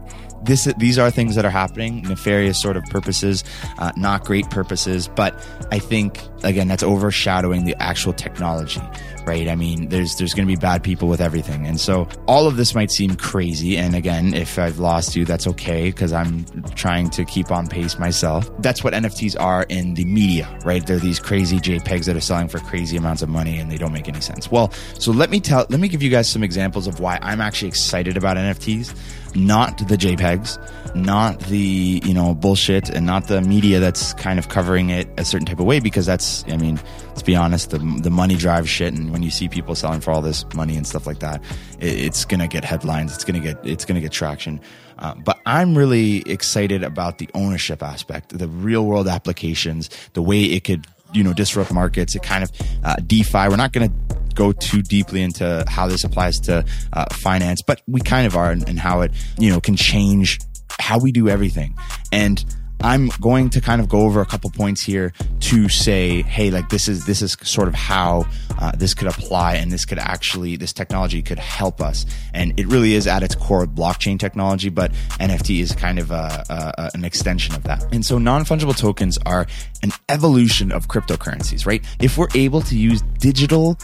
this 0.45 0.65
these 0.77 0.99
are 0.99 1.11
things 1.11 1.35
that 1.37 1.45
are 1.45 1.51
happening 1.51 2.03
nefarious 2.03 2.61
sort 2.61 2.77
of 2.77 2.85
purposes 2.85 3.45
uh, 3.79 3.93
not 3.97 4.25
great 4.25 4.49
purposes 4.51 5.09
but 5.09 5.35
i 5.73 5.79
think 5.79 6.21
again 6.45 6.69
that's 6.69 6.83
overshadowing 6.83 7.65
the 7.65 7.75
actual 7.83 8.13
technology 8.13 8.83
right? 9.27 9.49
I 9.49 9.55
mean 9.55 9.89
there's 9.89 10.17
there's 10.17 10.35
going 10.35 10.47
to 10.47 10.53
be 10.53 10.59
bad 10.59 10.83
people 10.83 11.09
with 11.09 11.21
everything. 11.21 11.67
And 11.67 11.81
so 11.81 12.09
all 12.27 12.47
of 12.47 12.57
this 12.57 12.75
might 12.75 12.91
seem 12.91 13.17
crazy. 13.17 13.77
And 13.77 13.95
again 13.95 14.35
if 14.35 14.59
i've 14.59 14.79
lost 14.79 15.17
you 15.17 15.25
that's 15.25 15.47
okay 15.47 15.91
because 15.91 16.13
i'm 16.13 16.45
trying 16.75 17.11
to 17.11 17.25
keep 17.25 17.51
on 17.51 17.67
pace 17.67 17.99
myself. 17.99 18.51
That's 18.61 18.85
what 18.85 18.95
nfts 18.95 19.39
are 19.39 19.65
in 19.69 19.95
the 19.95 20.05
media 20.05 20.49
right? 20.65 20.87
They're 20.87 20.99
these 20.99 21.19
crazy 21.19 21.59
jpegs 21.59 22.07
that 22.07 22.17
are 22.17 22.21
selling 22.21 22.49
for 22.49 22.59
crazy 22.61 22.97
amounts 22.97 23.23
of 23.23 23.29
money 23.29 23.59
and 23.59 23.71
they 23.71 23.77
don't 23.77 23.93
make 23.93 24.09
any 24.09 24.21
sense. 24.21 24.51
Well 24.51 24.73
so 24.99 25.13
let 25.13 25.31
me 25.31 25.41
tell 25.41 25.67
let 25.69 25.81
me 25.81 25.89
give 25.89 26.03
you 26.03 26.11
guys 26.11 26.29
some 26.29 26.43
examples 26.43 26.87
of 26.87 27.01
why 27.01 27.19
i'm 27.23 27.41
actually 27.41 27.69
excited 27.69 28.17
about 28.17 28.37
nfts 28.37 28.95
not 29.35 29.79
the 29.89 29.97
JPEGs, 29.97 30.95
not 30.95 31.41
the, 31.41 32.01
you 32.05 32.15
know, 32.15 32.35
bullshit 32.35 32.89
and 32.89 33.05
not 33.05 33.27
the 33.27 33.41
media 33.41 33.81
that's 33.81 34.13
kind 34.15 34.39
of 34.39 34.49
covering 34.49 34.91
it 34.91 35.09
a 35.19 35.25
certain 35.25 35.47
type 35.47 35.59
of 35.59 35.67
way 35.67 35.81
because 35.81 36.07
that's, 36.07 36.34
I 36.49 36.57
mean, 36.57 36.81
let's 37.09 37.23
be 37.23 37.37
honest, 37.37 37.71
the, 37.71 37.79
the 38.03 38.11
money 38.11 38.37
drives 38.37 38.69
shit. 38.69 38.95
And 38.95 39.13
when 39.13 39.23
you 39.23 39.31
see 39.31 39.49
people 39.49 39.75
selling 39.75 40.01
for 40.01 40.11
all 40.11 40.23
this 40.23 40.45
money 40.55 40.77
and 40.77 40.87
stuff 40.87 41.07
like 41.07 41.21
that, 41.21 41.43
it, 41.79 42.07
it's 42.07 42.25
to 42.25 42.49
get 42.49 42.65
headlines. 42.65 43.15
It's 43.15 43.25
to 43.25 43.33
get, 43.33 43.59
it's 43.65 43.85
to 43.85 44.01
get 44.01 44.13
traction. 44.13 44.61
Uh, 44.99 45.15
but 45.15 45.39
I'm 45.47 45.77
really 45.77 46.29
excited 46.29 46.83
about 46.83 47.19
the 47.19 47.29
ownership 47.35 47.83
aspect, 47.83 48.37
the 48.37 48.49
real 48.49 48.87
world 48.87 49.09
applications, 49.09 49.91
the 50.15 50.23
way 50.23 50.45
it 50.45 50.65
could, 50.65 50.87
you 51.13 51.23
know, 51.23 51.33
disrupt 51.33 51.73
markets. 51.73 52.15
It 52.15 52.23
kind 52.23 52.43
of, 52.45 52.53
uh, 52.83 52.97
DeFi. 53.07 53.49
We're 53.49 53.57
not 53.57 53.73
going 53.73 53.89
to 53.89 54.17
go 54.35 54.53
too 54.53 54.83
deeply 54.83 55.23
into 55.23 55.65
how 55.69 55.87
this 55.87 56.05
applies 56.05 56.37
to 56.41 56.65
uh, 56.93 57.05
finance, 57.13 57.63
but 57.63 57.83
we 57.87 58.01
kind 58.01 58.27
of 58.27 58.37
are 58.37 58.51
and 58.51 58.79
how 58.79 59.03
it, 59.03 59.13
you 59.39 59.51
know, 59.51 59.61
can 59.61 59.77
change 59.77 60.41
how 60.81 60.99
we 60.99 61.13
do 61.13 61.29
everything. 61.29 61.77
And 62.13 62.45
I'm 62.81 63.09
going 63.21 63.51
to 63.51 63.61
kind 63.61 63.81
of 63.81 63.89
go 63.89 64.01
over 64.01 64.21
a 64.21 64.27
couple 64.27 64.51
points 64.51 64.83
here 64.83 65.13
to 65.41 65.69
say, 65.69 66.23
hey, 66.23 66.51
like 66.51 66.69
this 66.69 66.89
is 66.89 67.07
this 67.07 67.23
is 67.23 67.37
sort 67.43 67.69
of 67.69 67.75
how 67.75 68.27
uh, 68.59 68.73
this 68.77 68.95
could 68.95 69.09
apply, 69.09 69.55
and 69.55 69.73
this 69.73 69.85
could 69.85 69.99
actually 69.99 70.57
this 70.57 70.73
technology 70.73 71.23
could 71.23 71.39
help 71.39 71.81
us. 71.81 72.05
And 72.33 72.59
it 72.59 72.67
really 72.67 72.95
is 72.95 73.07
at 73.07 73.23
its 73.23 73.35
core 73.35 73.67
blockchain 73.67 74.19
technology, 74.19 74.69
but 74.69 74.93
NFT 75.21 75.61
is 75.61 75.73
kind 75.73 75.99
of 75.99 76.11
a, 76.11 76.45
a, 76.51 76.91
an 76.95 77.05
extension 77.05 77.55
of 77.55 77.63
that. 77.65 77.85
And 77.93 78.05
so 78.05 78.19
non 78.19 78.45
fungible 78.45 78.77
tokens 78.77 79.19
are 79.25 79.47
an 79.83 79.93
evolution 80.09 80.73
of 80.73 80.89
cryptocurrencies, 80.89 81.67
right? 81.67 81.85
If 82.01 82.19
we're 82.19 82.29
able 82.35 82.61
to 82.63 82.77
use 82.77 83.03
digital 83.19 83.79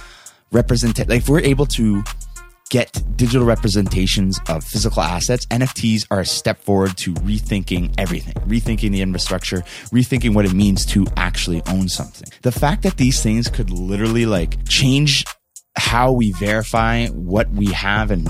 represent 0.52 0.98
like 0.98 1.18
if 1.18 1.28
we're 1.28 1.40
able 1.40 1.66
to 1.66 2.02
get 2.70 3.02
digital 3.16 3.46
representations 3.46 4.40
of 4.48 4.64
physical 4.64 5.02
assets, 5.02 5.44
NFTs 5.46 6.06
are 6.10 6.20
a 6.20 6.26
step 6.26 6.58
forward 6.58 6.96
to 6.98 7.12
rethinking 7.14 7.92
everything, 7.98 8.34
rethinking 8.48 8.92
the 8.92 9.02
infrastructure, 9.02 9.58
rethinking 9.92 10.34
what 10.34 10.46
it 10.46 10.54
means 10.54 10.86
to 10.86 11.06
actually 11.16 11.62
own 11.68 11.88
something. 11.88 12.28
The 12.42 12.52
fact 12.52 12.82
that 12.84 12.96
these 12.96 13.22
things 13.22 13.48
could 13.48 13.70
literally 13.70 14.24
like 14.24 14.66
change 14.66 15.24
how 15.76 16.12
we 16.12 16.32
verify 16.32 17.06
what 17.08 17.48
we 17.50 17.66
have 17.66 18.10
and 18.10 18.26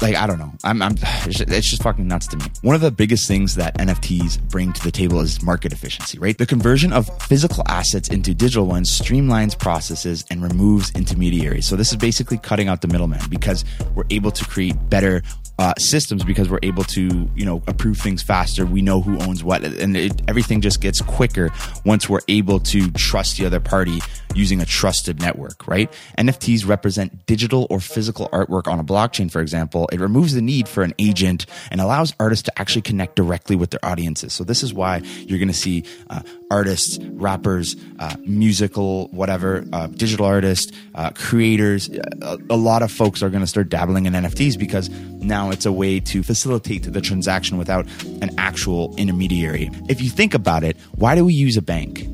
like 0.00 0.14
I 0.14 0.26
don't 0.26 0.38
know. 0.38 0.52
I'm, 0.62 0.80
I'm 0.82 0.94
it's 1.26 1.70
just 1.70 1.82
fucking 1.82 2.06
nuts 2.06 2.28
to 2.28 2.36
me. 2.36 2.44
One 2.62 2.74
of 2.74 2.80
the 2.80 2.90
biggest 2.90 3.26
things 3.26 3.56
that 3.56 3.76
NFTs 3.78 4.40
bring 4.50 4.72
to 4.72 4.82
the 4.84 4.92
table 4.92 5.20
is 5.20 5.42
market 5.42 5.72
efficiency, 5.72 6.18
right? 6.18 6.36
The 6.36 6.46
conversion 6.46 6.92
of 6.92 7.08
physical 7.22 7.64
assets 7.66 8.08
into 8.08 8.34
digital 8.34 8.66
ones 8.66 8.96
streamlines 8.96 9.58
processes 9.58 10.24
and 10.30 10.42
removes 10.42 10.92
intermediaries. 10.92 11.66
So 11.66 11.74
this 11.74 11.90
is 11.90 11.96
basically 11.96 12.38
cutting 12.38 12.68
out 12.68 12.82
the 12.82 12.88
middleman 12.88 13.20
because 13.28 13.64
we're 13.94 14.04
able 14.10 14.30
to 14.30 14.44
create 14.44 14.76
better 14.88 15.22
uh, 15.58 15.72
systems 15.78 16.24
because 16.24 16.48
we're 16.48 16.58
able 16.62 16.84
to, 16.84 17.28
you 17.34 17.44
know, 17.44 17.62
approve 17.66 17.98
things 17.98 18.22
faster. 18.22 18.66
We 18.66 18.82
know 18.82 19.00
who 19.00 19.18
owns 19.20 19.44
what, 19.44 19.64
and 19.64 19.96
it, 19.96 20.22
everything 20.28 20.60
just 20.60 20.80
gets 20.80 21.00
quicker 21.00 21.50
once 21.84 22.08
we're 22.08 22.20
able 22.28 22.60
to 22.60 22.90
trust 22.92 23.38
the 23.38 23.46
other 23.46 23.60
party 23.60 24.00
using 24.34 24.60
a 24.60 24.66
trusted 24.66 25.20
network, 25.20 25.66
right? 25.66 25.90
NFTs 26.18 26.66
represent 26.66 27.26
digital 27.26 27.66
or 27.70 27.80
physical 27.80 28.28
artwork 28.30 28.66
on 28.70 28.78
a 28.78 28.84
blockchain, 28.84 29.30
for 29.30 29.40
example. 29.40 29.88
It 29.92 30.00
removes 30.00 30.34
the 30.34 30.42
need 30.42 30.68
for 30.68 30.82
an 30.82 30.94
agent 30.98 31.46
and 31.70 31.80
allows 31.80 32.14
artists 32.20 32.44
to 32.44 32.58
actually 32.58 32.82
connect 32.82 33.16
directly 33.16 33.56
with 33.56 33.70
their 33.70 33.84
audiences. 33.84 34.32
So 34.32 34.44
this 34.44 34.62
is 34.62 34.74
why 34.74 34.98
you're 34.98 35.38
going 35.38 35.48
to 35.48 35.54
see 35.54 35.84
uh, 36.10 36.22
artists, 36.50 36.98
rappers, 37.04 37.76
uh, 37.98 38.16
musical, 38.20 39.08
whatever, 39.08 39.64
uh, 39.72 39.86
digital 39.88 40.26
artists, 40.26 40.72
uh, 40.94 41.10
creators. 41.10 41.88
A, 42.22 42.38
a 42.50 42.56
lot 42.56 42.82
of 42.82 42.90
folks 42.90 43.22
are 43.22 43.30
going 43.30 43.42
to 43.42 43.46
start 43.46 43.68
dabbling 43.68 44.06
in 44.06 44.12
NFTs 44.12 44.58
because 44.58 44.88
now 44.88 45.50
it's 45.50 45.66
a 45.66 45.72
way 45.72 46.00
to 46.00 46.22
facilitate 46.22 46.92
the 46.92 47.00
transaction 47.00 47.58
without 47.58 47.86
an 48.22 48.30
actual 48.38 48.94
intermediary. 48.96 49.70
If 49.88 50.00
you 50.00 50.10
think 50.10 50.34
about 50.34 50.64
it, 50.64 50.76
why 50.92 51.14
do 51.14 51.24
we 51.24 51.34
use 51.34 51.56
a 51.56 51.62
bank? 51.62 52.06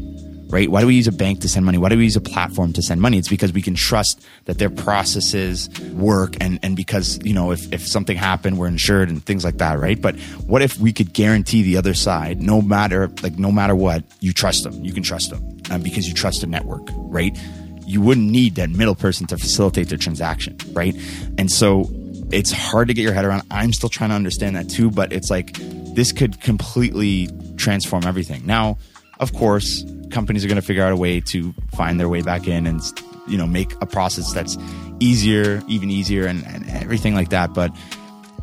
Right? 0.50 0.70
Why 0.70 0.80
do 0.80 0.86
we 0.86 0.94
use 0.94 1.06
a 1.06 1.12
bank 1.12 1.40
to 1.40 1.48
send 1.48 1.64
money? 1.64 1.78
Why 1.78 1.88
do 1.88 1.96
we 1.96 2.04
use 2.04 2.16
a 2.16 2.20
platform 2.20 2.72
to 2.74 2.82
send 2.82 3.00
money? 3.00 3.18
It's 3.18 3.28
because 3.28 3.52
we 3.52 3.62
can 3.62 3.74
trust 3.74 4.24
that 4.44 4.58
their 4.58 4.70
processes 4.70 5.68
work 5.92 6.36
and, 6.40 6.58
and 6.62 6.76
because, 6.76 7.18
you 7.24 7.32
know, 7.32 7.52
if, 7.52 7.72
if 7.72 7.86
something 7.86 8.16
happened, 8.16 8.58
we're 8.58 8.68
insured 8.68 9.08
and 9.08 9.24
things 9.24 9.44
like 9.44 9.58
that, 9.58 9.78
right? 9.78 10.00
But 10.00 10.18
what 10.46 10.62
if 10.62 10.78
we 10.78 10.92
could 10.92 11.12
guarantee 11.12 11.62
the 11.62 11.76
other 11.76 11.94
side, 11.94 12.42
no 12.42 12.60
matter, 12.60 13.10
like, 13.22 13.38
no 13.38 13.52
matter 13.52 13.74
what, 13.74 14.04
you 14.20 14.32
trust 14.32 14.64
them, 14.64 14.84
you 14.84 14.92
can 14.92 15.02
trust 15.02 15.30
them 15.30 15.60
um, 15.70 15.82
because 15.82 16.08
you 16.08 16.14
trust 16.14 16.42
a 16.42 16.46
network, 16.46 16.88
right? 16.94 17.38
You 17.86 18.00
wouldn't 18.00 18.30
need 18.30 18.56
that 18.56 18.70
middle 18.70 18.94
person 18.94 19.26
to 19.28 19.38
facilitate 19.38 19.88
the 19.88 19.96
transaction, 19.96 20.58
right? 20.72 20.94
And 21.38 21.50
so 21.50 21.90
it's 22.32 22.52
hard 22.52 22.88
to 22.88 22.94
get 22.94 23.02
your 23.02 23.12
head 23.12 23.24
around. 23.24 23.42
I'm 23.50 23.72
still 23.72 23.88
trying 23.88 24.10
to 24.10 24.16
understand 24.16 24.56
that 24.56 24.68
too, 24.68 24.90
but 24.90 25.12
it's 25.12 25.30
like 25.30 25.56
this 25.94 26.12
could 26.12 26.40
completely 26.40 27.28
transform 27.56 28.04
everything. 28.04 28.46
Now, 28.46 28.78
of 29.18 29.32
course, 29.34 29.84
companies 30.10 30.44
are 30.44 30.48
going 30.48 30.60
to 30.60 30.66
figure 30.66 30.82
out 30.82 30.92
a 30.92 30.96
way 30.96 31.20
to 31.20 31.52
find 31.74 31.98
their 31.98 32.08
way 32.08 32.22
back 32.22 32.46
in 32.46 32.66
and 32.66 32.80
you 33.28 33.38
know 33.38 33.46
make 33.46 33.72
a 33.80 33.86
process 33.86 34.32
that's 34.32 34.56
easier, 34.98 35.62
even 35.68 35.90
easier, 35.90 36.26
and, 36.26 36.44
and 36.46 36.68
everything 36.70 37.14
like 37.14 37.30
that. 37.30 37.54
But 37.54 37.74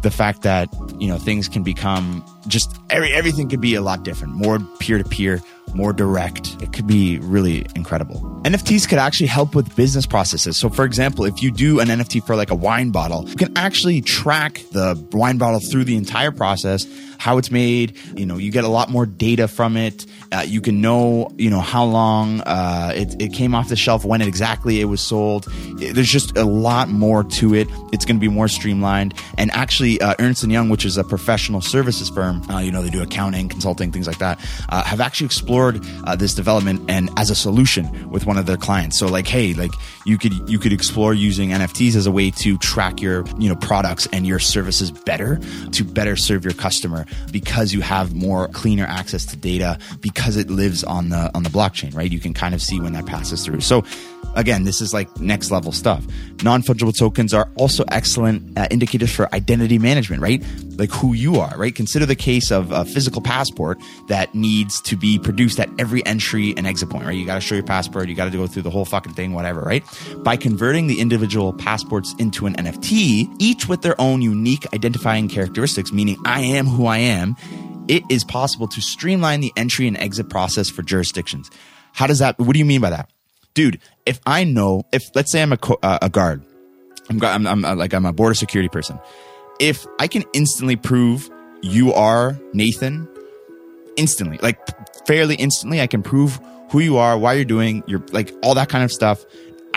the 0.02 0.12
fact 0.12 0.44
that 0.44 0.70
you 1.00 1.08
know 1.08 1.18
things 1.18 1.48
can 1.48 1.64
become 1.64 2.24
just 2.48 2.76
every, 2.90 3.12
everything 3.14 3.50
could 3.50 3.62
be 3.62 3.76
a 3.76 3.82
lot 3.82 4.04
different, 4.04 4.34
more 4.34 4.60
peer 4.80 4.98
to 4.98 5.04
peer, 5.04 5.42
more 5.74 5.94
direct. 5.94 6.56
It 6.62 6.74
could 6.74 6.88
be 6.88 7.20
really 7.20 7.66
incredible. 7.76 8.22
NFTs 8.44 8.88
could 8.88 9.00
actually 9.00 9.28
help 9.28 9.56
with 9.56 9.76
business 9.76 10.06
processes. 10.06 10.58
So, 10.58 10.70
for 10.70 10.86
example, 10.86 11.26
if 11.26 11.42
you 11.42 11.52
do 11.52 11.80
an 11.80 11.88
NFT 11.88 12.26
for 12.26 12.36
like 12.36 12.52
a 12.52 12.56
wine 12.56 12.92
bottle, 12.92 13.28
you 13.28 13.36
can 13.36 13.58
actually 13.58 14.02
track 14.02 14.62
the 14.72 15.04
wine 15.12 15.38
bottle 15.38 15.60
through 15.60 15.84
the 15.86 15.98
entire 15.98 16.32
process, 16.32 16.86
how 17.20 17.38
it's 17.38 17.52
made. 17.52 17.98
You 18.16 18.26
know, 18.26 18.38
you 18.38 18.52
get 18.52 18.64
a 18.64 18.70
lot 18.70 18.90
more 18.90 19.06
data 19.06 19.48
from 19.48 19.78
it. 19.78 20.06
Uh, 20.32 20.44
you 20.46 20.62
can 20.62 20.82
know, 20.82 21.30
you 21.38 21.50
know, 21.50 21.60
how 21.60 21.86
long 21.86 22.42
uh, 22.42 22.92
it, 22.96 23.22
it 23.22 23.34
came 23.34 23.56
off 23.56 23.70
the 23.70 23.76
shelf, 23.76 24.04
when 24.06 24.22
exactly 24.22 24.82
it 24.82 24.86
was 24.86 25.02
sold. 25.02 25.46
There's 25.78 26.10
just 26.10 26.36
a 26.38 26.44
lot 26.44 26.90
more 26.90 27.24
to 27.24 27.56
it. 27.56 27.68
It's 27.94 28.06
going 28.06 28.18
to 28.18 28.22
be 28.22 28.28
more 28.28 28.48
streamlined. 28.48 29.14
And 29.38 29.52
actually, 29.52 30.02
uh, 30.02 30.16
Ernst 30.20 30.44
and 30.44 30.52
Young, 30.52 30.70
which 30.70 30.86
is 30.86 30.98
a 30.98 31.04
professional 31.04 31.62
services 31.62 32.10
firm, 32.10 32.42
uh, 32.50 32.60
you 32.60 32.72
know, 32.72 32.82
they 32.82 32.90
do 32.90 33.02
accounting, 33.02 33.50
consulting, 33.50 33.92
things 33.92 34.08
like 34.08 34.20
that, 34.20 34.40
uh, 34.70 34.84
have 34.84 35.02
actually 35.02 35.26
explored 35.26 35.86
uh, 36.04 36.16
this 36.16 36.34
development 36.34 36.82
and 36.90 37.10
as 37.18 37.30
a 37.30 37.36
solution 37.36 38.10
with 38.10 38.26
one 38.26 38.38
of 38.38 38.46
their 38.46 38.58
clients. 38.58 38.98
So, 38.98 39.08
like, 39.08 39.28
hey, 39.28 39.54
like 39.54 39.72
you 40.06 40.18
could 40.18 40.50
you 40.50 40.60
could 40.60 40.74
explore 40.74 41.14
using 41.14 41.50
NFTs 41.50 41.96
as 41.96 42.06
a 42.06 42.12
way 42.12 42.32
to 42.32 42.58
track 42.58 43.02
your 43.02 43.26
you 43.38 43.50
know 43.50 43.56
products 43.56 44.08
and 44.14 44.26
your 44.26 44.40
services 44.40 44.92
better 44.92 45.40
to 45.72 45.84
better 45.84 46.16
serve 46.16 46.44
your 46.44 46.54
customer 46.54 47.06
because 47.32 47.74
you 47.74 47.82
have 47.82 48.14
more 48.14 48.48
cleaner 48.50 48.86
access 48.86 49.26
to 49.28 49.38
data 49.38 49.78
because 50.02 50.38
it 50.38 50.50
lives 50.50 50.84
on 50.84 51.10
the 51.10 51.32
on 51.36 51.44
the 51.44 51.50
blockchain, 51.50 51.96
right? 51.96 52.12
You 52.12 52.20
can 52.20 52.34
kind 52.34 52.54
of 52.54 52.62
see 52.62 52.80
when 52.80 52.94
that 52.94 53.06
passes 53.06 53.46
through. 53.46 53.62
So 53.62 53.84
again, 54.36 54.64
this 54.64 54.82
is 54.82 54.94
like 54.94 55.20
next 55.20 55.52
level 55.52 55.72
stuff. 55.72 56.06
Non 56.44 56.62
fungible 56.62 56.98
tokens 56.98 57.34
are 57.34 57.50
also 57.56 57.84
excellent 57.90 58.58
uh, 58.58 58.68
indicators 58.72 59.14
for 59.14 59.34
identity 59.34 59.80
management, 59.80 60.22
right? 60.22 60.44
Like 60.78 60.92
who 60.92 61.14
you 61.14 61.38
are, 61.38 61.56
right? 61.58 61.74
Consider 61.74 62.06
the 62.06 62.16
case 62.16 62.52
of 62.52 62.72
a 62.72 62.86
physical 62.86 63.22
passport 63.22 63.80
that 64.08 64.34
needs 64.36 64.82
to 64.82 64.96
be 64.96 65.18
produced 65.18 65.60
at 65.60 65.70
every 65.80 66.06
entry 66.06 66.54
and 66.56 66.68
exit 66.68 66.90
point, 66.90 67.06
right? 67.06 67.16
You 67.16 67.26
got 67.26 67.36
to 67.36 67.42
show 67.42 67.56
your 67.56 67.64
passport, 67.64 68.10
you 68.10 68.16
got 68.16 68.32
to 68.32 68.38
go 68.38 68.48
through 68.48 68.64
the 68.64 68.70
whole 68.70 68.86
fucking 68.86 69.14
thing, 69.14 69.34
whatever, 69.34 69.62
right? 69.62 69.84
By 70.18 70.38
converting 70.38 70.88
the 70.88 71.00
individual 71.00 71.54
passports 71.54 72.14
into 72.20 72.46
an 72.46 72.56
NFT, 72.56 73.36
each 73.40 73.68
with 73.68 73.82
their 73.82 74.00
own 74.00 74.22
unique 74.22 74.72
identifying 74.74 75.30
characteristics, 75.30 75.92
meaning 75.92 76.18
I 76.26 76.42
am 76.42 76.68
who 76.68 76.86
I 76.86 76.98
am 76.98 77.36
it 77.88 78.04
is 78.10 78.24
possible 78.24 78.68
to 78.68 78.82
streamline 78.82 79.40
the 79.40 79.54
entry 79.56 79.88
and 79.88 79.98
exit 79.98 80.30
process 80.30 80.70
for 80.70 80.82
jurisdictions. 80.84 81.50
How 81.94 82.08
does 82.08 82.20
that, 82.20 82.38
what 82.38 82.54
do 82.54 82.60
you 82.60 82.66
mean 82.66 82.82
by 82.82 82.90
that? 82.92 83.10
Dude, 83.58 83.80
if 84.06 84.20
I 84.24 84.44
know, 84.44 84.84
if 84.92 85.10
let's 85.16 85.32
say 85.32 85.42
I'm 85.42 85.52
a, 85.52 85.58
uh, 85.82 85.98
a 86.04 86.12
guard, 86.12 86.44
I'm, 87.10 87.20
I'm, 87.24 87.48
I'm 87.48 87.66
uh, 87.66 87.76
like, 87.76 87.92
I'm 87.92 88.06
a 88.06 88.14
border 88.14 88.36
security 88.36 88.70
person. 88.70 89.00
If 89.60 89.84
I 89.98 90.06
can 90.06 90.24
instantly 90.32 90.76
prove 90.76 91.28
you 91.64 91.92
are 91.92 92.40
Nathan, 92.54 93.10
instantly, 93.96 94.38
like 94.44 94.60
fairly 95.08 95.34
instantly, 95.34 95.82
I 95.82 95.88
can 95.88 96.04
prove 96.04 96.40
who 96.70 96.82
you 96.82 96.98
are, 96.98 97.18
why 97.18 97.34
you're 97.34 97.46
doing, 97.46 97.84
your 97.88 98.06
like 98.12 98.32
all 98.44 98.54
that 98.54 98.70
kind 98.70 98.84
of 98.84 98.92
stuff. 98.92 99.26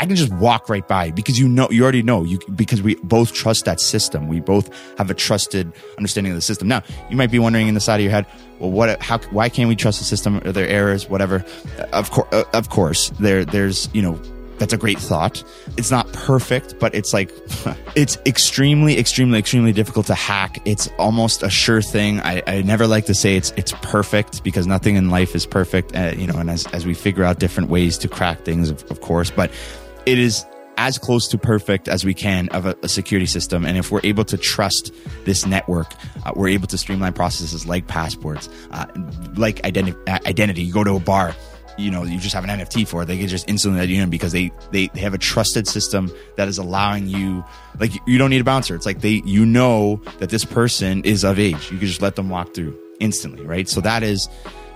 I 0.01 0.07
can 0.07 0.17
just 0.17 0.33
walk 0.33 0.71
right 0.71 0.87
by 0.89 1.11
because 1.11 1.39
you 1.39 1.47
know, 1.47 1.69
you 1.71 1.83
already 1.83 2.03
know 2.03 2.25
you, 2.25 2.39
because 2.57 2.81
we 2.81 2.95
both 3.03 3.35
trust 3.35 3.67
that 3.67 3.81
system. 3.81 4.29
We 4.29 4.41
both 4.41 4.71
have 4.97 5.11
a 5.11 5.15
trusted 5.15 5.71
understanding 5.99 6.33
of 6.33 6.39
the 6.39 6.43
system. 6.43 6.69
Now, 6.69 6.83
you 7.11 7.19
might 7.19 7.31
be 7.31 7.39
wondering 7.39 7.69
in 7.69 7.75
the 7.75 7.81
side 7.81 7.97
of 7.97 8.05
your 8.05 8.11
head, 8.11 8.25
well, 8.61 8.71
what, 8.71 9.03
how, 9.03 9.19
why 9.31 9.51
can't 9.51 9.69
we 9.69 9.77
trust 9.77 9.99
the 9.99 10.07
system? 10.07 10.39
Are 10.39 10.53
there 10.53 10.67
errors? 10.67 11.11
Whatever. 11.11 11.45
Of 11.93 12.11
course, 12.13 12.29
uh, 12.33 12.45
of 12.55 12.71
course, 12.71 13.11
there, 13.21 13.45
there's, 13.45 13.91
you 13.93 14.01
know, 14.01 14.19
that's 14.59 14.73
a 14.73 14.79
great 14.79 14.99
thought. 14.99 15.45
It's 15.77 15.91
not 15.91 16.11
perfect, 16.15 16.79
but 16.79 16.95
it's 16.95 17.13
like, 17.13 17.31
it's 17.95 18.17
extremely, 18.25 18.99
extremely, 18.99 19.39
extremely 19.39 19.75
difficult 19.75 20.07
to 20.07 20.15
hack. 20.15 20.63
It's 20.65 20.89
almost 20.99 21.43
a 21.43 21.51
sure 21.51 21.83
thing. 21.83 22.21
I, 22.21 22.43
I 22.47 22.63
never 22.63 22.87
like 22.87 23.05
to 23.07 23.15
say 23.15 23.37
it's, 23.37 23.51
it's 23.59 23.73
perfect 23.83 24.45
because 24.45 24.67
nothing 24.67 24.97
in 24.97 25.11
life 25.11 25.35
is 25.35 25.45
perfect. 25.45 25.95
Uh, 25.95 26.15
you 26.17 26.27
know, 26.27 26.39
and 26.39 26.49
as, 26.49 26.67
as 26.69 26.87
we 26.87 26.95
figure 26.95 27.23
out 27.23 27.39
different 27.39 27.69
ways 27.69 27.99
to 27.99 28.09
crack 28.09 28.47
things, 28.47 28.71
of, 28.71 28.83
of 28.91 29.03
course, 29.03 29.31
but 29.31 29.51
it 30.07 30.19
is 30.19 30.45
as 30.81 30.97
close 30.97 31.29
to 31.29 31.37
perfect 31.37 31.89
as 31.89 32.07
we 32.07 32.15
can 32.15 32.49
of 32.49 32.65
a, 32.65 32.75
a, 32.83 32.89
security 32.89 33.27
system. 33.27 33.67
And 33.67 33.77
if 33.77 33.91
we're 33.91 34.01
able 34.03 34.25
to 34.25 34.39
trust 34.39 34.95
this 35.27 35.45
network, 35.45 35.93
uh, 36.25 36.33
we're 36.35 36.49
able 36.49 36.69
to 36.69 36.79
streamline 36.79 37.13
processes 37.13 37.67
like 37.67 37.87
passports, 37.87 38.49
uh, 38.71 38.87
like 39.37 39.57
identi- 39.57 39.97
uh, 40.09 40.19
identity. 40.27 40.63
You 40.63 40.73
go 40.73 40.83
to 40.83 40.97
a 40.97 41.01
bar, 41.01 41.37
you 41.77 41.91
know, 41.91 42.05
you 42.05 42.19
just 42.19 42.35
have 42.35 42.45
an 42.45 42.51
NFT 42.51 42.89
for 42.89 43.03
it. 43.03 43.07
They 43.07 43.19
can 43.19 43.29
just 43.29 43.47
instantly 43.47 43.79
let 43.79 43.91
you 43.91 44.03
in 44.03 44.09
because 44.09 44.33
they, 44.33 44.51
they, 44.71 44.89
they 44.89 45.01
have 45.01 45.13
a 45.13 45.19
trusted 45.19 45.69
system 45.69 46.11
that 46.37 46.49
is 46.49 46.57
allowing 46.57 47.09
you, 47.09 47.45
like, 47.79 47.93
you 48.07 48.17
don't 48.17 48.31
need 48.31 48.41
a 48.41 48.45
bouncer. 48.45 48.75
It's 48.75 48.87
like 48.87 49.03
they, 49.03 49.21
you 49.27 49.45
know 49.45 50.01
that 50.19 50.31
this 50.31 50.47
person 50.47 51.05
is 51.05 51.25
of 51.25 51.39
age. 51.39 51.71
You 51.71 51.77
can 51.77 51.89
just 51.89 52.01
let 52.01 52.17
them 52.17 52.31
walk 52.31 52.55
through 52.55 52.79
instantly, 53.01 53.45
right? 53.45 53.69
So 53.69 53.83
that 53.83 54.03
is, 54.03 54.31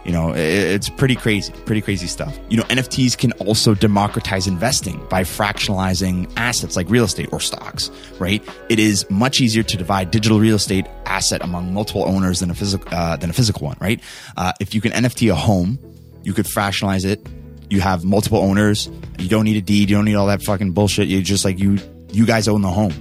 you 0.05 0.13
know, 0.13 0.35
it's 0.35 0.91
pretty 0.91 1.17
crazy, 1.17 1.53
pretty 1.65 1.81
crazy 1.81 2.07
stuff. 2.07 2.39
You 2.51 2.59
know, 2.59 2.65
NFTs 2.65 3.17
can 3.17 3.33
also 3.33 3.75
democratize 3.75 4.47
investing 4.47 5.05
by 5.09 5.23
fractionalizing 5.23 6.31
assets 6.37 6.77
like 6.77 6.91
real 6.91 7.05
estate 7.05 7.33
or 7.33 7.41
stocks, 7.41 7.91
right? 8.19 8.47
It 8.69 8.79
is 8.79 9.09
much 9.11 9.41
easier 9.41 9.63
to 9.63 9.77
divide 9.77 10.11
digital 10.11 10.39
real 10.41 10.57
estate 10.57 10.87
asset 11.07 11.43
among 11.43 11.73
multiple 11.73 12.05
owners 12.05 12.41
than 12.41 12.51
a 12.51 12.55
physical, 12.55 12.87
uh, 12.93 13.17
than 13.17 13.31
a 13.31 13.33
physical 13.33 13.67
one, 13.67 13.79
right? 13.81 14.01
Uh, 14.37 14.53
if 14.61 14.75
you 14.75 14.83
can 14.83 14.93
NFT 14.93 15.33
a 15.33 15.35
home, 15.35 15.79
you 16.23 16.35
could 16.35 16.47
fractionalize 16.47 17.07
it. 17.07 17.27
You 17.71 17.81
have 17.81 18.05
multiple 18.05 18.39
owners. 18.39 18.91
You 19.19 19.29
don't 19.29 19.45
need 19.45 19.57
a 19.57 19.63
deed. 19.63 19.89
You 19.89 19.97
don't 19.97 20.05
need 20.05 20.17
all 20.17 20.27
that 20.27 20.43
fucking 20.43 20.73
bullshit. 20.73 21.09
You 21.09 21.23
just 21.23 21.47
like 21.47 21.59
you, 21.59 21.79
you 22.13 22.27
guys 22.27 22.47
own 22.47 22.61
the 22.61 22.71
home 22.71 22.93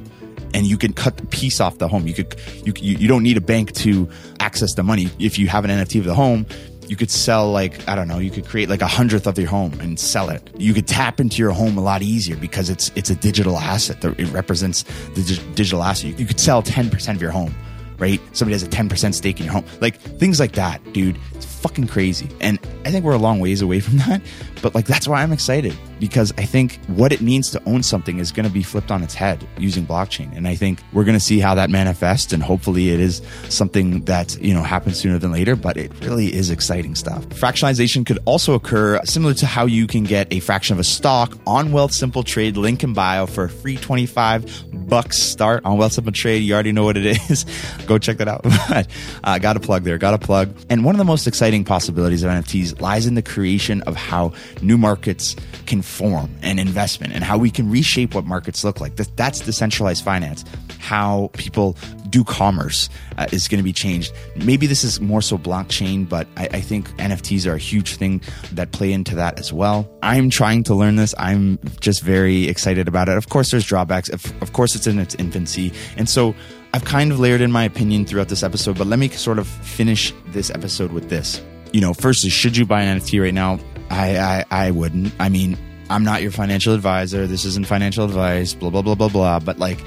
and 0.53 0.65
you 0.65 0.77
can 0.77 0.93
cut 0.93 1.17
the 1.17 1.25
piece 1.25 1.59
off 1.59 1.79
the 1.79 1.87
home. 1.87 2.07
You 2.07 2.13
could, 2.13 2.35
you, 2.65 2.73
you 2.77 3.07
don't 3.07 3.23
need 3.23 3.37
a 3.37 3.41
bank 3.41 3.73
to 3.73 4.09
access 4.39 4.73
the 4.75 4.83
money. 4.83 5.09
If 5.19 5.37
you 5.37 5.47
have 5.47 5.65
an 5.65 5.71
NFT 5.71 5.99
of 5.99 6.05
the 6.05 6.13
home, 6.13 6.45
you 6.93 6.97
could 6.97 7.09
sell 7.09 7.51
like 7.51 7.89
I 7.89 7.95
don't 7.95 8.07
know, 8.07 8.19
you 8.19 8.29
could 8.29 8.45
create 8.45 8.69
like 8.69 8.83
a 8.83 8.87
hundredth 8.87 9.25
of 9.25 9.39
your 9.39 9.47
home 9.47 9.73
and 9.79 9.99
sell 9.99 10.29
it. 10.29 10.47
You 10.59 10.75
could 10.75 10.87
tap 10.87 11.19
into 11.19 11.37
your 11.41 11.49
home 11.49 11.75
a 11.75 11.81
lot 11.81 12.03
easier 12.03 12.35
because 12.35 12.69
it's 12.69 12.91
it's 12.93 13.09
a 13.09 13.15
digital 13.15 13.57
asset. 13.57 14.05
It 14.05 14.31
represents 14.31 14.83
the 15.15 15.41
digital 15.55 15.81
asset. 15.81 16.19
You 16.19 16.27
could 16.27 16.39
sell 16.39 16.61
ten 16.61 16.91
percent 16.91 17.15
of 17.15 17.21
your 17.23 17.31
home, 17.31 17.55
right? 17.97 18.21
Somebody 18.33 18.53
has 18.53 18.61
a 18.61 18.67
ten 18.67 18.89
percent 18.89 19.15
stake 19.15 19.39
in 19.39 19.45
your 19.47 19.53
home, 19.53 19.65
like 19.81 19.99
things 19.99 20.39
like 20.39 20.51
that, 20.51 20.83
dude. 20.93 21.17
It's 21.33 21.47
fucking 21.47 21.87
crazy. 21.87 22.29
And 22.39 22.59
I 22.85 22.91
think 22.91 23.03
we're 23.03 23.13
a 23.13 23.17
long 23.17 23.39
ways 23.39 23.63
away 23.63 23.79
from 23.79 23.97
that. 24.05 24.21
But 24.61 24.75
like, 24.75 24.85
that's 24.85 25.07
why 25.07 25.23
I'm 25.23 25.31
excited 25.33 25.75
because 26.03 26.33
I 26.37 26.43
think 26.43 26.81
what 26.87 27.13
it 27.13 27.21
means 27.21 27.49
to 27.51 27.63
own 27.65 27.81
something 27.81 28.19
is 28.19 28.33
going 28.33 28.45
to 28.45 28.51
be 28.51 28.61
flipped 28.61 28.91
on 28.91 29.03
its 29.03 29.13
head 29.13 29.47
using 29.57 29.85
blockchain. 29.85 30.35
And 30.35 30.49
I 30.49 30.53
think 30.53 30.81
we're 30.91 31.05
going 31.05 31.15
to 31.15 31.23
see 31.23 31.39
how 31.39 31.55
that 31.55 31.69
manifests. 31.69 32.33
And 32.33 32.43
hopefully 32.43 32.89
it 32.89 32.99
is 32.99 33.21
something 33.47 34.01
that, 34.01 34.35
you 34.41 34.53
know, 34.53 34.63
happens 34.63 34.99
sooner 34.99 35.17
than 35.17 35.31
later, 35.31 35.55
but 35.55 35.77
it 35.77 35.93
really 36.03 36.33
is 36.33 36.49
exciting 36.49 36.95
stuff. 36.95 37.25
Fractionalization 37.29 38.05
could 38.05 38.19
also 38.25 38.53
occur 38.53 38.99
similar 39.05 39.33
to 39.35 39.45
how 39.45 39.65
you 39.65 39.87
can 39.87 40.03
get 40.03 40.27
a 40.33 40.41
fraction 40.41 40.73
of 40.73 40.79
a 40.81 40.83
stock 40.83 41.37
on 41.47 41.69
Wealthsimple 41.69 42.25
Trade, 42.25 42.57
link 42.57 42.83
in 42.83 42.91
bio 42.91 43.25
for 43.25 43.45
a 43.45 43.49
free 43.49 43.77
25 43.77 44.89
bucks 44.89 45.23
start 45.23 45.63
on 45.63 45.77
Wealthsimple 45.77 46.13
Trade. 46.13 46.43
You 46.43 46.53
already 46.53 46.73
know 46.73 46.83
what 46.83 46.97
it 46.97 47.05
is. 47.29 47.45
Go 47.87 47.97
check 47.97 48.17
that 48.17 48.27
out. 48.27 48.43
but 48.69 48.87
uh, 49.23 49.39
got 49.39 49.55
a 49.55 49.61
plug 49.61 49.83
there, 49.83 49.97
got 49.97 50.13
a 50.13 50.19
plug. 50.19 50.53
And 50.69 50.83
one 50.83 50.95
of 50.95 50.99
the 50.99 51.05
most 51.05 51.27
exciting 51.27 51.63
possibilities 51.63 52.23
of 52.23 52.29
NFTs 52.29 52.81
lies 52.81 53.07
in 53.07 53.15
the 53.15 53.21
creation 53.21 53.81
of 53.83 53.95
how 53.95 54.33
new 54.61 54.77
markets 54.77 55.37
can 55.65 55.81
form 55.93 56.35
and 56.41 56.59
investment 56.59 57.13
and 57.13 57.23
how 57.23 57.37
we 57.37 57.51
can 57.51 57.69
reshape 57.69 58.15
what 58.15 58.25
markets 58.25 58.63
look 58.63 58.81
like. 58.81 58.95
That's 58.95 59.39
decentralized 59.39 60.03
finance. 60.03 60.43
How 60.79 61.29
people 61.33 61.77
do 62.09 62.23
commerce 62.23 62.89
uh, 63.17 63.27
is 63.31 63.47
going 63.47 63.57
to 63.57 63.63
be 63.63 63.73
changed. 63.73 64.13
Maybe 64.35 64.67
this 64.67 64.83
is 64.83 64.99
more 64.99 65.21
so 65.21 65.37
blockchain, 65.37 66.07
but 66.07 66.27
I, 66.37 66.47
I, 66.53 66.61
think 66.61 66.89
NFTs 66.97 67.47
are 67.47 67.55
a 67.55 67.57
huge 67.57 67.95
thing 67.95 68.21
that 68.51 68.71
play 68.71 68.93
into 68.93 69.15
that 69.15 69.39
as 69.39 69.51
well. 69.51 69.89
I'm 70.03 70.29
trying 70.29 70.63
to 70.63 70.75
learn 70.75 70.95
this. 70.95 71.15
I'm 71.17 71.57
just 71.79 72.03
very 72.03 72.47
excited 72.47 72.87
about 72.87 73.09
it. 73.09 73.17
Of 73.17 73.29
course, 73.29 73.49
there's 73.49 73.65
drawbacks. 73.65 74.09
Of, 74.09 74.31
of 74.43 74.53
course, 74.53 74.75
it's 74.75 74.85
in 74.85 74.99
its 74.99 75.15
infancy. 75.15 75.73
And 75.97 76.07
so 76.07 76.35
I've 76.73 76.85
kind 76.85 77.11
of 77.11 77.19
layered 77.19 77.41
in 77.41 77.51
my 77.51 77.63
opinion 77.63 78.05
throughout 78.05 78.29
this 78.29 78.43
episode, 78.43 78.77
but 78.77 78.87
let 78.87 78.99
me 78.99 79.09
sort 79.09 79.39
of 79.39 79.47
finish 79.47 80.13
this 80.27 80.49
episode 80.51 80.91
with 80.91 81.09
this. 81.09 81.41
You 81.71 81.81
know, 81.81 81.93
firstly, 81.93 82.29
should 82.29 82.55
you 82.55 82.65
buy 82.65 82.83
an 82.83 82.99
NFT 82.99 83.21
right 83.21 83.33
now? 83.33 83.59
I, 83.89 84.17
I, 84.17 84.45
I 84.51 84.71
wouldn't. 84.71 85.13
I 85.19 85.29
mean, 85.29 85.57
I'm 85.93 86.03
not 86.03 86.23
your 86.23 86.31
financial 86.31 86.73
advisor. 86.73 87.27
This 87.27 87.45
isn't 87.45 87.67
financial 87.67 88.03
advice, 88.05 88.55
blah, 88.55 88.71
blah, 88.71 88.81
blah, 88.81 88.95
blah, 88.95 89.09
blah. 89.09 89.39
But 89.39 89.59
like, 89.59 89.77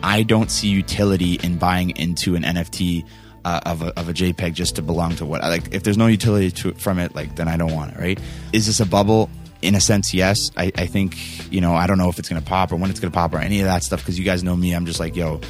I 0.00 0.22
don't 0.22 0.48
see 0.48 0.68
utility 0.68 1.40
in 1.42 1.58
buying 1.58 1.90
into 1.96 2.36
an 2.36 2.44
NFT 2.44 3.04
uh, 3.44 3.60
of, 3.66 3.82
a, 3.82 3.98
of 3.98 4.08
a 4.08 4.12
JPEG 4.12 4.54
just 4.54 4.76
to 4.76 4.82
belong 4.82 5.16
to 5.16 5.26
what, 5.26 5.42
like, 5.42 5.74
if 5.74 5.82
there's 5.82 5.98
no 5.98 6.06
utility 6.06 6.52
to 6.52 6.72
from 6.74 7.00
it, 7.00 7.16
like, 7.16 7.34
then 7.34 7.48
I 7.48 7.56
don't 7.56 7.74
want 7.74 7.94
it, 7.94 7.98
right? 7.98 8.20
Is 8.52 8.66
this 8.66 8.78
a 8.78 8.86
bubble? 8.86 9.28
In 9.60 9.74
a 9.74 9.80
sense, 9.80 10.14
yes. 10.14 10.52
I, 10.56 10.70
I 10.76 10.86
think, 10.86 11.50
you 11.52 11.60
know, 11.60 11.74
I 11.74 11.88
don't 11.88 11.98
know 11.98 12.10
if 12.10 12.20
it's 12.20 12.28
going 12.28 12.40
to 12.40 12.46
pop 12.48 12.70
or 12.70 12.76
when 12.76 12.90
it's 12.90 13.00
going 13.00 13.10
to 13.10 13.16
pop 13.16 13.34
or 13.34 13.38
any 13.38 13.60
of 13.60 13.66
that 13.66 13.82
stuff 13.82 14.00
because 14.00 14.16
you 14.16 14.24
guys 14.24 14.44
know 14.44 14.54
me. 14.54 14.72
I'm 14.72 14.86
just 14.86 15.00
like, 15.00 15.16
yo, 15.16 15.40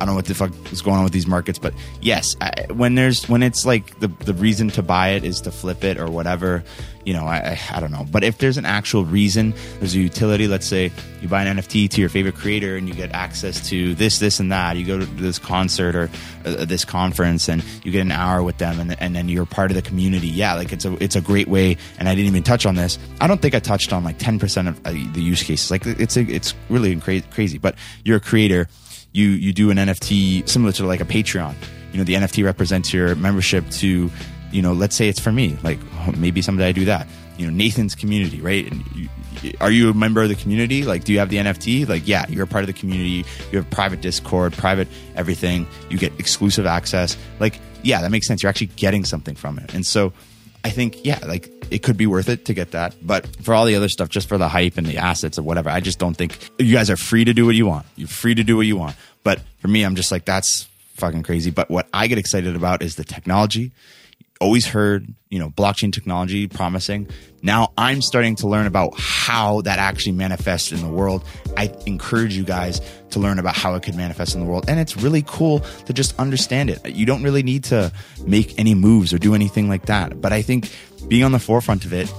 I 0.00 0.04
don't 0.04 0.08
know 0.08 0.16
what 0.16 0.26
the 0.26 0.34
fuck 0.34 0.52
is 0.72 0.82
going 0.82 0.98
on 0.98 1.04
with 1.04 1.12
these 1.12 1.26
markets, 1.26 1.58
but 1.58 1.72
yes, 2.00 2.36
I, 2.40 2.66
when 2.72 2.94
there's 2.94 3.28
when 3.28 3.42
it's 3.42 3.64
like 3.64 3.98
the 4.00 4.08
the 4.08 4.34
reason 4.34 4.68
to 4.70 4.82
buy 4.82 5.10
it 5.10 5.24
is 5.24 5.40
to 5.42 5.50
flip 5.50 5.84
it 5.84 5.98
or 5.98 6.10
whatever, 6.10 6.64
you 7.06 7.14
know, 7.14 7.24
I, 7.24 7.36
I, 7.36 7.76
I 7.76 7.80
don't 7.80 7.92
know. 7.92 8.04
But 8.10 8.24
if 8.24 8.38
there's 8.38 8.58
an 8.58 8.66
actual 8.66 9.04
reason, 9.04 9.54
there's 9.78 9.94
a 9.94 10.00
utility. 10.00 10.48
Let's 10.48 10.66
say 10.66 10.90
you 11.22 11.28
buy 11.28 11.44
an 11.44 11.56
NFT 11.56 11.88
to 11.90 12.00
your 12.00 12.10
favorite 12.10 12.34
creator 12.34 12.76
and 12.76 12.88
you 12.88 12.94
get 12.94 13.12
access 13.12 13.68
to 13.70 13.94
this, 13.94 14.18
this, 14.18 14.40
and 14.40 14.50
that. 14.52 14.76
You 14.76 14.84
go 14.84 14.98
to 14.98 15.06
this 15.06 15.38
concert 15.38 15.94
or 15.94 16.10
uh, 16.44 16.64
this 16.64 16.84
conference 16.84 17.48
and 17.48 17.64
you 17.84 17.92
get 17.92 18.00
an 18.00 18.12
hour 18.12 18.42
with 18.42 18.58
them, 18.58 18.80
and 18.80 19.00
and 19.00 19.14
then 19.14 19.28
you're 19.28 19.46
part 19.46 19.70
of 19.70 19.76
the 19.76 19.82
community. 19.82 20.28
Yeah, 20.28 20.54
like 20.54 20.72
it's 20.72 20.84
a 20.84 21.02
it's 21.02 21.16
a 21.16 21.20
great 21.20 21.48
way. 21.48 21.76
And 21.98 22.08
I 22.08 22.14
didn't 22.14 22.28
even 22.28 22.42
touch 22.42 22.66
on 22.66 22.74
this. 22.74 22.98
I 23.20 23.28
don't 23.28 23.40
think 23.40 23.54
I 23.54 23.60
touched 23.60 23.92
on 23.92 24.04
like 24.04 24.18
10% 24.18 24.68
of 24.68 24.78
uh, 24.84 24.90
the 24.90 25.22
use 25.22 25.42
cases. 25.42 25.70
Like 25.70 25.86
it's 25.86 26.16
a, 26.16 26.22
it's 26.22 26.54
really 26.68 26.96
crazy. 26.96 27.58
But 27.58 27.76
you're 28.04 28.18
a 28.18 28.20
creator 28.20 28.68
you 29.16 29.30
you 29.30 29.52
do 29.52 29.70
an 29.70 29.78
NFT 29.78 30.46
similar 30.48 30.72
to 30.72 30.86
like 30.86 31.00
a 31.00 31.04
Patreon. 31.04 31.54
You 31.92 31.98
know, 31.98 32.04
the 32.04 32.14
NFT 32.14 32.44
represents 32.44 32.92
your 32.92 33.14
membership 33.14 33.68
to, 33.70 34.10
you 34.52 34.62
know, 34.62 34.74
let's 34.74 34.94
say 34.94 35.08
it's 35.08 35.20
for 35.20 35.32
me. 35.32 35.56
Like 35.62 35.78
oh, 36.00 36.12
maybe 36.16 36.42
someday 36.42 36.68
I 36.68 36.72
do 36.72 36.84
that. 36.84 37.08
You 37.38 37.46
know, 37.46 37.52
Nathan's 37.52 37.94
community, 37.94 38.40
right? 38.40 38.70
And 38.70 38.84
you, 38.94 39.52
are 39.60 39.70
you 39.70 39.90
a 39.90 39.94
member 39.94 40.22
of 40.22 40.28
the 40.28 40.34
community? 40.34 40.84
Like, 40.84 41.04
do 41.04 41.12
you 41.12 41.18
have 41.18 41.28
the 41.28 41.36
NFT? 41.36 41.88
Like, 41.88 42.06
yeah, 42.06 42.24
you're 42.28 42.44
a 42.44 42.46
part 42.46 42.62
of 42.62 42.66
the 42.66 42.72
community. 42.72 43.24
You 43.52 43.58
have 43.58 43.68
private 43.70 44.00
Discord, 44.00 44.54
private 44.54 44.88
everything. 45.14 45.66
You 45.90 45.98
get 45.98 46.18
exclusive 46.18 46.64
access. 46.64 47.16
Like, 47.38 47.60
yeah, 47.82 48.00
that 48.00 48.10
makes 48.10 48.26
sense. 48.26 48.42
You're 48.42 48.50
actually 48.50 48.68
getting 48.68 49.04
something 49.04 49.34
from 49.34 49.58
it. 49.58 49.74
And 49.74 49.84
so 49.84 50.12
I 50.66 50.70
think, 50.70 51.04
yeah, 51.04 51.20
like 51.24 51.48
it 51.70 51.84
could 51.84 51.96
be 51.96 52.08
worth 52.08 52.28
it 52.28 52.46
to 52.46 52.52
get 52.52 52.72
that. 52.72 52.96
But 53.00 53.24
for 53.44 53.54
all 53.54 53.66
the 53.66 53.76
other 53.76 53.88
stuff, 53.88 54.08
just 54.08 54.28
for 54.28 54.36
the 54.36 54.48
hype 54.48 54.78
and 54.78 54.84
the 54.84 54.96
assets 54.96 55.38
or 55.38 55.44
whatever, 55.44 55.70
I 55.70 55.78
just 55.78 56.00
don't 56.00 56.16
think 56.16 56.50
you 56.58 56.74
guys 56.74 56.90
are 56.90 56.96
free 56.96 57.24
to 57.24 57.32
do 57.32 57.46
what 57.46 57.54
you 57.54 57.66
want. 57.66 57.86
You're 57.94 58.08
free 58.08 58.34
to 58.34 58.42
do 58.42 58.56
what 58.56 58.66
you 58.66 58.76
want. 58.76 58.96
But 59.22 59.42
for 59.60 59.68
me, 59.68 59.84
I'm 59.84 59.94
just 59.94 60.10
like, 60.10 60.24
that's 60.24 60.66
fucking 60.94 61.22
crazy. 61.22 61.52
But 61.52 61.70
what 61.70 61.86
I 61.94 62.08
get 62.08 62.18
excited 62.18 62.56
about 62.56 62.82
is 62.82 62.96
the 62.96 63.04
technology. 63.04 63.70
Always 64.38 64.66
heard, 64.66 65.14
you 65.30 65.38
know, 65.38 65.48
blockchain 65.48 65.92
technology 65.92 66.46
promising. 66.46 67.08
Now 67.42 67.72
I'm 67.78 68.02
starting 68.02 68.36
to 68.36 68.48
learn 68.48 68.66
about 68.66 68.92
how 68.98 69.62
that 69.62 69.78
actually 69.78 70.12
manifests 70.12 70.72
in 70.72 70.82
the 70.82 70.88
world. 70.88 71.24
I 71.56 71.72
encourage 71.86 72.36
you 72.36 72.44
guys 72.44 72.80
to 73.10 73.18
learn 73.18 73.38
about 73.38 73.56
how 73.56 73.74
it 73.76 73.82
could 73.82 73.94
manifest 73.94 74.34
in 74.34 74.40
the 74.40 74.46
world. 74.46 74.66
And 74.68 74.78
it's 74.78 74.96
really 74.96 75.24
cool 75.26 75.60
to 75.60 75.92
just 75.92 76.18
understand 76.18 76.68
it. 76.68 76.86
You 76.94 77.06
don't 77.06 77.22
really 77.22 77.42
need 77.42 77.64
to 77.64 77.90
make 78.26 78.58
any 78.58 78.74
moves 78.74 79.14
or 79.14 79.18
do 79.18 79.34
anything 79.34 79.68
like 79.68 79.86
that. 79.86 80.20
But 80.20 80.32
I 80.32 80.42
think 80.42 80.70
being 81.08 81.24
on 81.24 81.32
the 81.32 81.38
forefront 81.38 81.86
of 81.86 81.92
it 81.92 82.12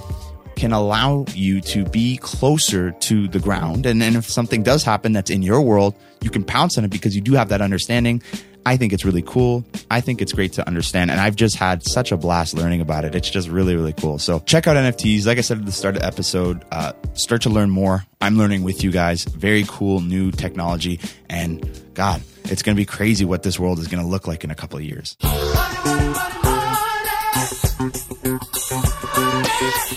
can 0.56 0.72
allow 0.72 1.24
you 1.34 1.60
to 1.60 1.84
be 1.84 2.16
closer 2.16 2.90
to 2.90 3.28
the 3.28 3.38
ground. 3.38 3.86
And 3.86 4.02
then 4.02 4.16
if 4.16 4.28
something 4.28 4.64
does 4.64 4.82
happen 4.82 5.12
that's 5.12 5.30
in 5.30 5.40
your 5.40 5.62
world, 5.62 5.94
you 6.20 6.30
can 6.30 6.42
pounce 6.42 6.76
on 6.76 6.84
it 6.84 6.90
because 6.90 7.14
you 7.14 7.22
do 7.22 7.34
have 7.34 7.50
that 7.50 7.62
understanding. 7.62 8.22
I 8.66 8.76
think 8.76 8.92
it's 8.92 9.04
really 9.04 9.22
cool. 9.22 9.64
I 9.90 10.00
think 10.00 10.20
it's 10.20 10.32
great 10.32 10.52
to 10.54 10.66
understand. 10.66 11.10
And 11.10 11.20
I've 11.20 11.36
just 11.36 11.56
had 11.56 11.82
such 11.82 12.12
a 12.12 12.16
blast 12.16 12.54
learning 12.54 12.80
about 12.80 13.04
it. 13.04 13.14
It's 13.14 13.30
just 13.30 13.48
really, 13.48 13.74
really 13.76 13.92
cool. 13.94 14.18
So 14.18 14.40
check 14.40 14.66
out 14.66 14.76
NFTs. 14.76 15.26
Like 15.26 15.38
I 15.38 15.40
said 15.40 15.58
at 15.58 15.66
the 15.66 15.72
start 15.72 15.96
of 15.96 16.02
the 16.02 16.06
episode, 16.06 16.64
uh, 16.70 16.92
start 17.14 17.42
to 17.42 17.50
learn 17.50 17.70
more. 17.70 18.04
I'm 18.20 18.36
learning 18.36 18.64
with 18.64 18.84
you 18.84 18.90
guys. 18.90 19.24
Very 19.24 19.64
cool 19.66 20.00
new 20.00 20.30
technology. 20.30 21.00
And 21.30 21.66
God, 21.94 22.22
it's 22.44 22.62
going 22.62 22.76
to 22.76 22.80
be 22.80 22.86
crazy 22.86 23.24
what 23.24 23.42
this 23.42 23.58
world 23.58 23.78
is 23.78 23.88
going 23.88 24.02
to 24.02 24.08
look 24.08 24.26
like 24.26 24.44
in 24.44 24.50
a 24.50 24.54
couple 24.54 24.78
of 24.78 24.84
years. 24.84 25.16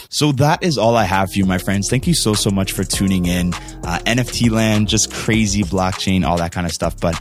So 0.09 0.31
that 0.33 0.59
is 0.61 0.77
all 0.77 0.95
I 0.95 1.05
have 1.05 1.31
for 1.31 1.39
you, 1.39 1.45
my 1.45 1.57
friends. 1.57 1.89
Thank 1.89 2.05
you 2.05 2.13
so, 2.13 2.33
so 2.35 2.51
much 2.51 2.73
for 2.73 2.83
tuning 2.83 3.25
in. 3.25 3.53
Uh, 3.83 3.99
NFT 4.05 4.51
land, 4.51 4.87
just 4.87 5.11
crazy 5.11 5.63
blockchain, 5.63 6.25
all 6.25 6.37
that 6.37 6.51
kind 6.51 6.67
of 6.67 6.73
stuff. 6.73 6.99
But 6.99 7.19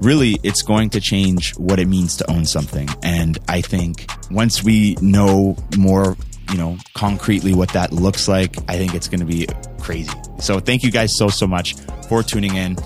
really, 0.00 0.38
it's 0.42 0.62
going 0.62 0.90
to 0.90 1.00
change 1.00 1.54
what 1.56 1.78
it 1.78 1.86
means 1.86 2.16
to 2.18 2.30
own 2.30 2.44
something. 2.44 2.88
And 3.02 3.38
I 3.48 3.60
think 3.60 4.10
once 4.30 4.62
we 4.62 4.96
know 5.00 5.56
more, 5.76 6.16
you 6.50 6.58
know, 6.58 6.78
concretely 6.94 7.54
what 7.54 7.70
that 7.70 7.92
looks 7.92 8.28
like, 8.28 8.56
I 8.68 8.76
think 8.76 8.94
it's 8.94 9.08
going 9.08 9.20
to 9.20 9.26
be 9.26 9.46
crazy. 9.80 10.12
So 10.40 10.60
thank 10.60 10.82
you 10.82 10.90
guys 10.90 11.16
so, 11.16 11.28
so 11.28 11.46
much 11.46 11.74
for 12.08 12.22
tuning 12.22 12.56
in 12.56 12.76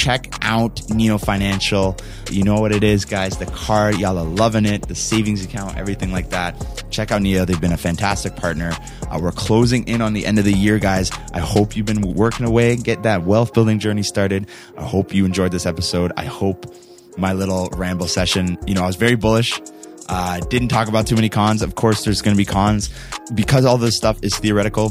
check 0.00 0.32
out 0.40 0.88
Neo 0.88 1.18
Financial. 1.18 1.94
You 2.30 2.42
know 2.42 2.58
what 2.58 2.72
it 2.72 2.82
is, 2.82 3.04
guys. 3.04 3.36
The 3.36 3.44
card, 3.44 3.98
y'all 3.98 4.16
are 4.16 4.24
loving 4.24 4.64
it. 4.64 4.88
The 4.88 4.94
savings 4.94 5.44
account, 5.44 5.76
everything 5.76 6.10
like 6.10 6.30
that. 6.30 6.84
Check 6.90 7.12
out 7.12 7.20
Neo. 7.20 7.44
They've 7.44 7.60
been 7.60 7.72
a 7.72 7.76
fantastic 7.76 8.34
partner. 8.34 8.72
Uh, 9.02 9.18
we're 9.20 9.30
closing 9.30 9.86
in 9.86 10.00
on 10.00 10.14
the 10.14 10.24
end 10.24 10.38
of 10.38 10.46
the 10.46 10.54
year, 10.54 10.78
guys. 10.78 11.10
I 11.34 11.40
hope 11.40 11.76
you've 11.76 11.84
been 11.84 12.14
working 12.14 12.46
away, 12.46 12.76
get 12.76 13.02
that 13.02 13.24
wealth 13.24 13.52
building 13.52 13.78
journey 13.78 14.02
started. 14.02 14.48
I 14.78 14.84
hope 14.84 15.12
you 15.12 15.26
enjoyed 15.26 15.52
this 15.52 15.66
episode. 15.66 16.12
I 16.16 16.24
hope 16.24 16.74
my 17.18 17.34
little 17.34 17.68
ramble 17.76 18.08
session, 18.08 18.56
you 18.66 18.72
know, 18.72 18.82
I 18.82 18.86
was 18.86 18.96
very 18.96 19.16
bullish. 19.16 19.60
Uh, 20.08 20.40
didn't 20.40 20.68
talk 20.68 20.88
about 20.88 21.06
too 21.06 21.14
many 21.14 21.28
cons. 21.28 21.60
Of 21.60 21.74
course, 21.74 22.04
there's 22.04 22.22
going 22.22 22.34
to 22.34 22.38
be 22.38 22.46
cons 22.46 22.88
because 23.34 23.66
all 23.66 23.76
this 23.76 23.98
stuff 23.98 24.18
is 24.22 24.36
theoretical 24.38 24.88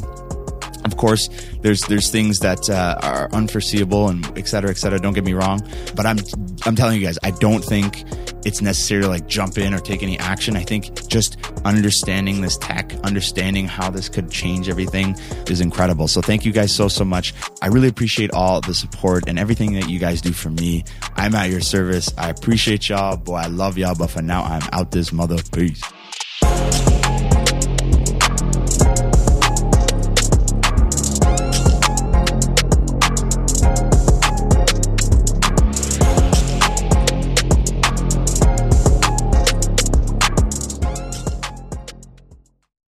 of 0.90 0.96
course, 0.98 1.28
there's 1.60 1.80
there's 1.82 2.10
things 2.10 2.40
that 2.40 2.68
uh, 2.68 2.98
are 3.02 3.28
unforeseeable 3.32 4.08
and 4.08 4.26
et 4.36 4.48
cetera, 4.48 4.70
et 4.70 4.78
cetera. 4.78 4.98
Don't 4.98 5.14
get 5.14 5.24
me 5.24 5.34
wrong, 5.34 5.60
but 5.94 6.06
I'm 6.06 6.18
I'm 6.66 6.74
telling 6.74 7.00
you 7.00 7.06
guys, 7.06 7.18
I 7.22 7.30
don't 7.30 7.64
think 7.64 8.04
it's 8.44 8.62
necessary 8.62 9.02
to 9.02 9.08
like 9.08 9.26
jump 9.26 9.58
in 9.58 9.74
or 9.74 9.78
take 9.78 10.02
any 10.02 10.18
action. 10.18 10.56
I 10.56 10.62
think 10.64 11.06
just 11.08 11.36
understanding 11.64 12.40
this 12.40 12.56
tech, 12.56 12.92
understanding 13.04 13.66
how 13.66 13.90
this 13.90 14.08
could 14.08 14.30
change 14.30 14.68
everything 14.68 15.14
is 15.48 15.60
incredible. 15.60 16.08
So 16.08 16.22
thank 16.22 16.44
you 16.44 16.52
guys 16.52 16.74
so 16.74 16.88
so 16.88 17.04
much. 17.04 17.34
I 17.62 17.66
really 17.66 17.88
appreciate 17.88 18.32
all 18.32 18.60
the 18.60 18.74
support 18.74 19.28
and 19.28 19.38
everything 19.38 19.74
that 19.74 19.88
you 19.88 19.98
guys 19.98 20.20
do 20.20 20.32
for 20.32 20.50
me. 20.50 20.84
I'm 21.16 21.34
at 21.34 21.50
your 21.50 21.60
service. 21.60 22.12
I 22.16 22.30
appreciate 22.30 22.88
y'all, 22.88 23.16
boy. 23.16 23.36
I 23.36 23.46
love 23.46 23.78
y'all, 23.78 23.94
but 23.94 24.10
for 24.10 24.22
now, 24.22 24.42
I'm 24.42 24.62
out 24.72 24.90
this 24.90 25.12
mother. 25.12 25.36
Peace. 25.52 25.82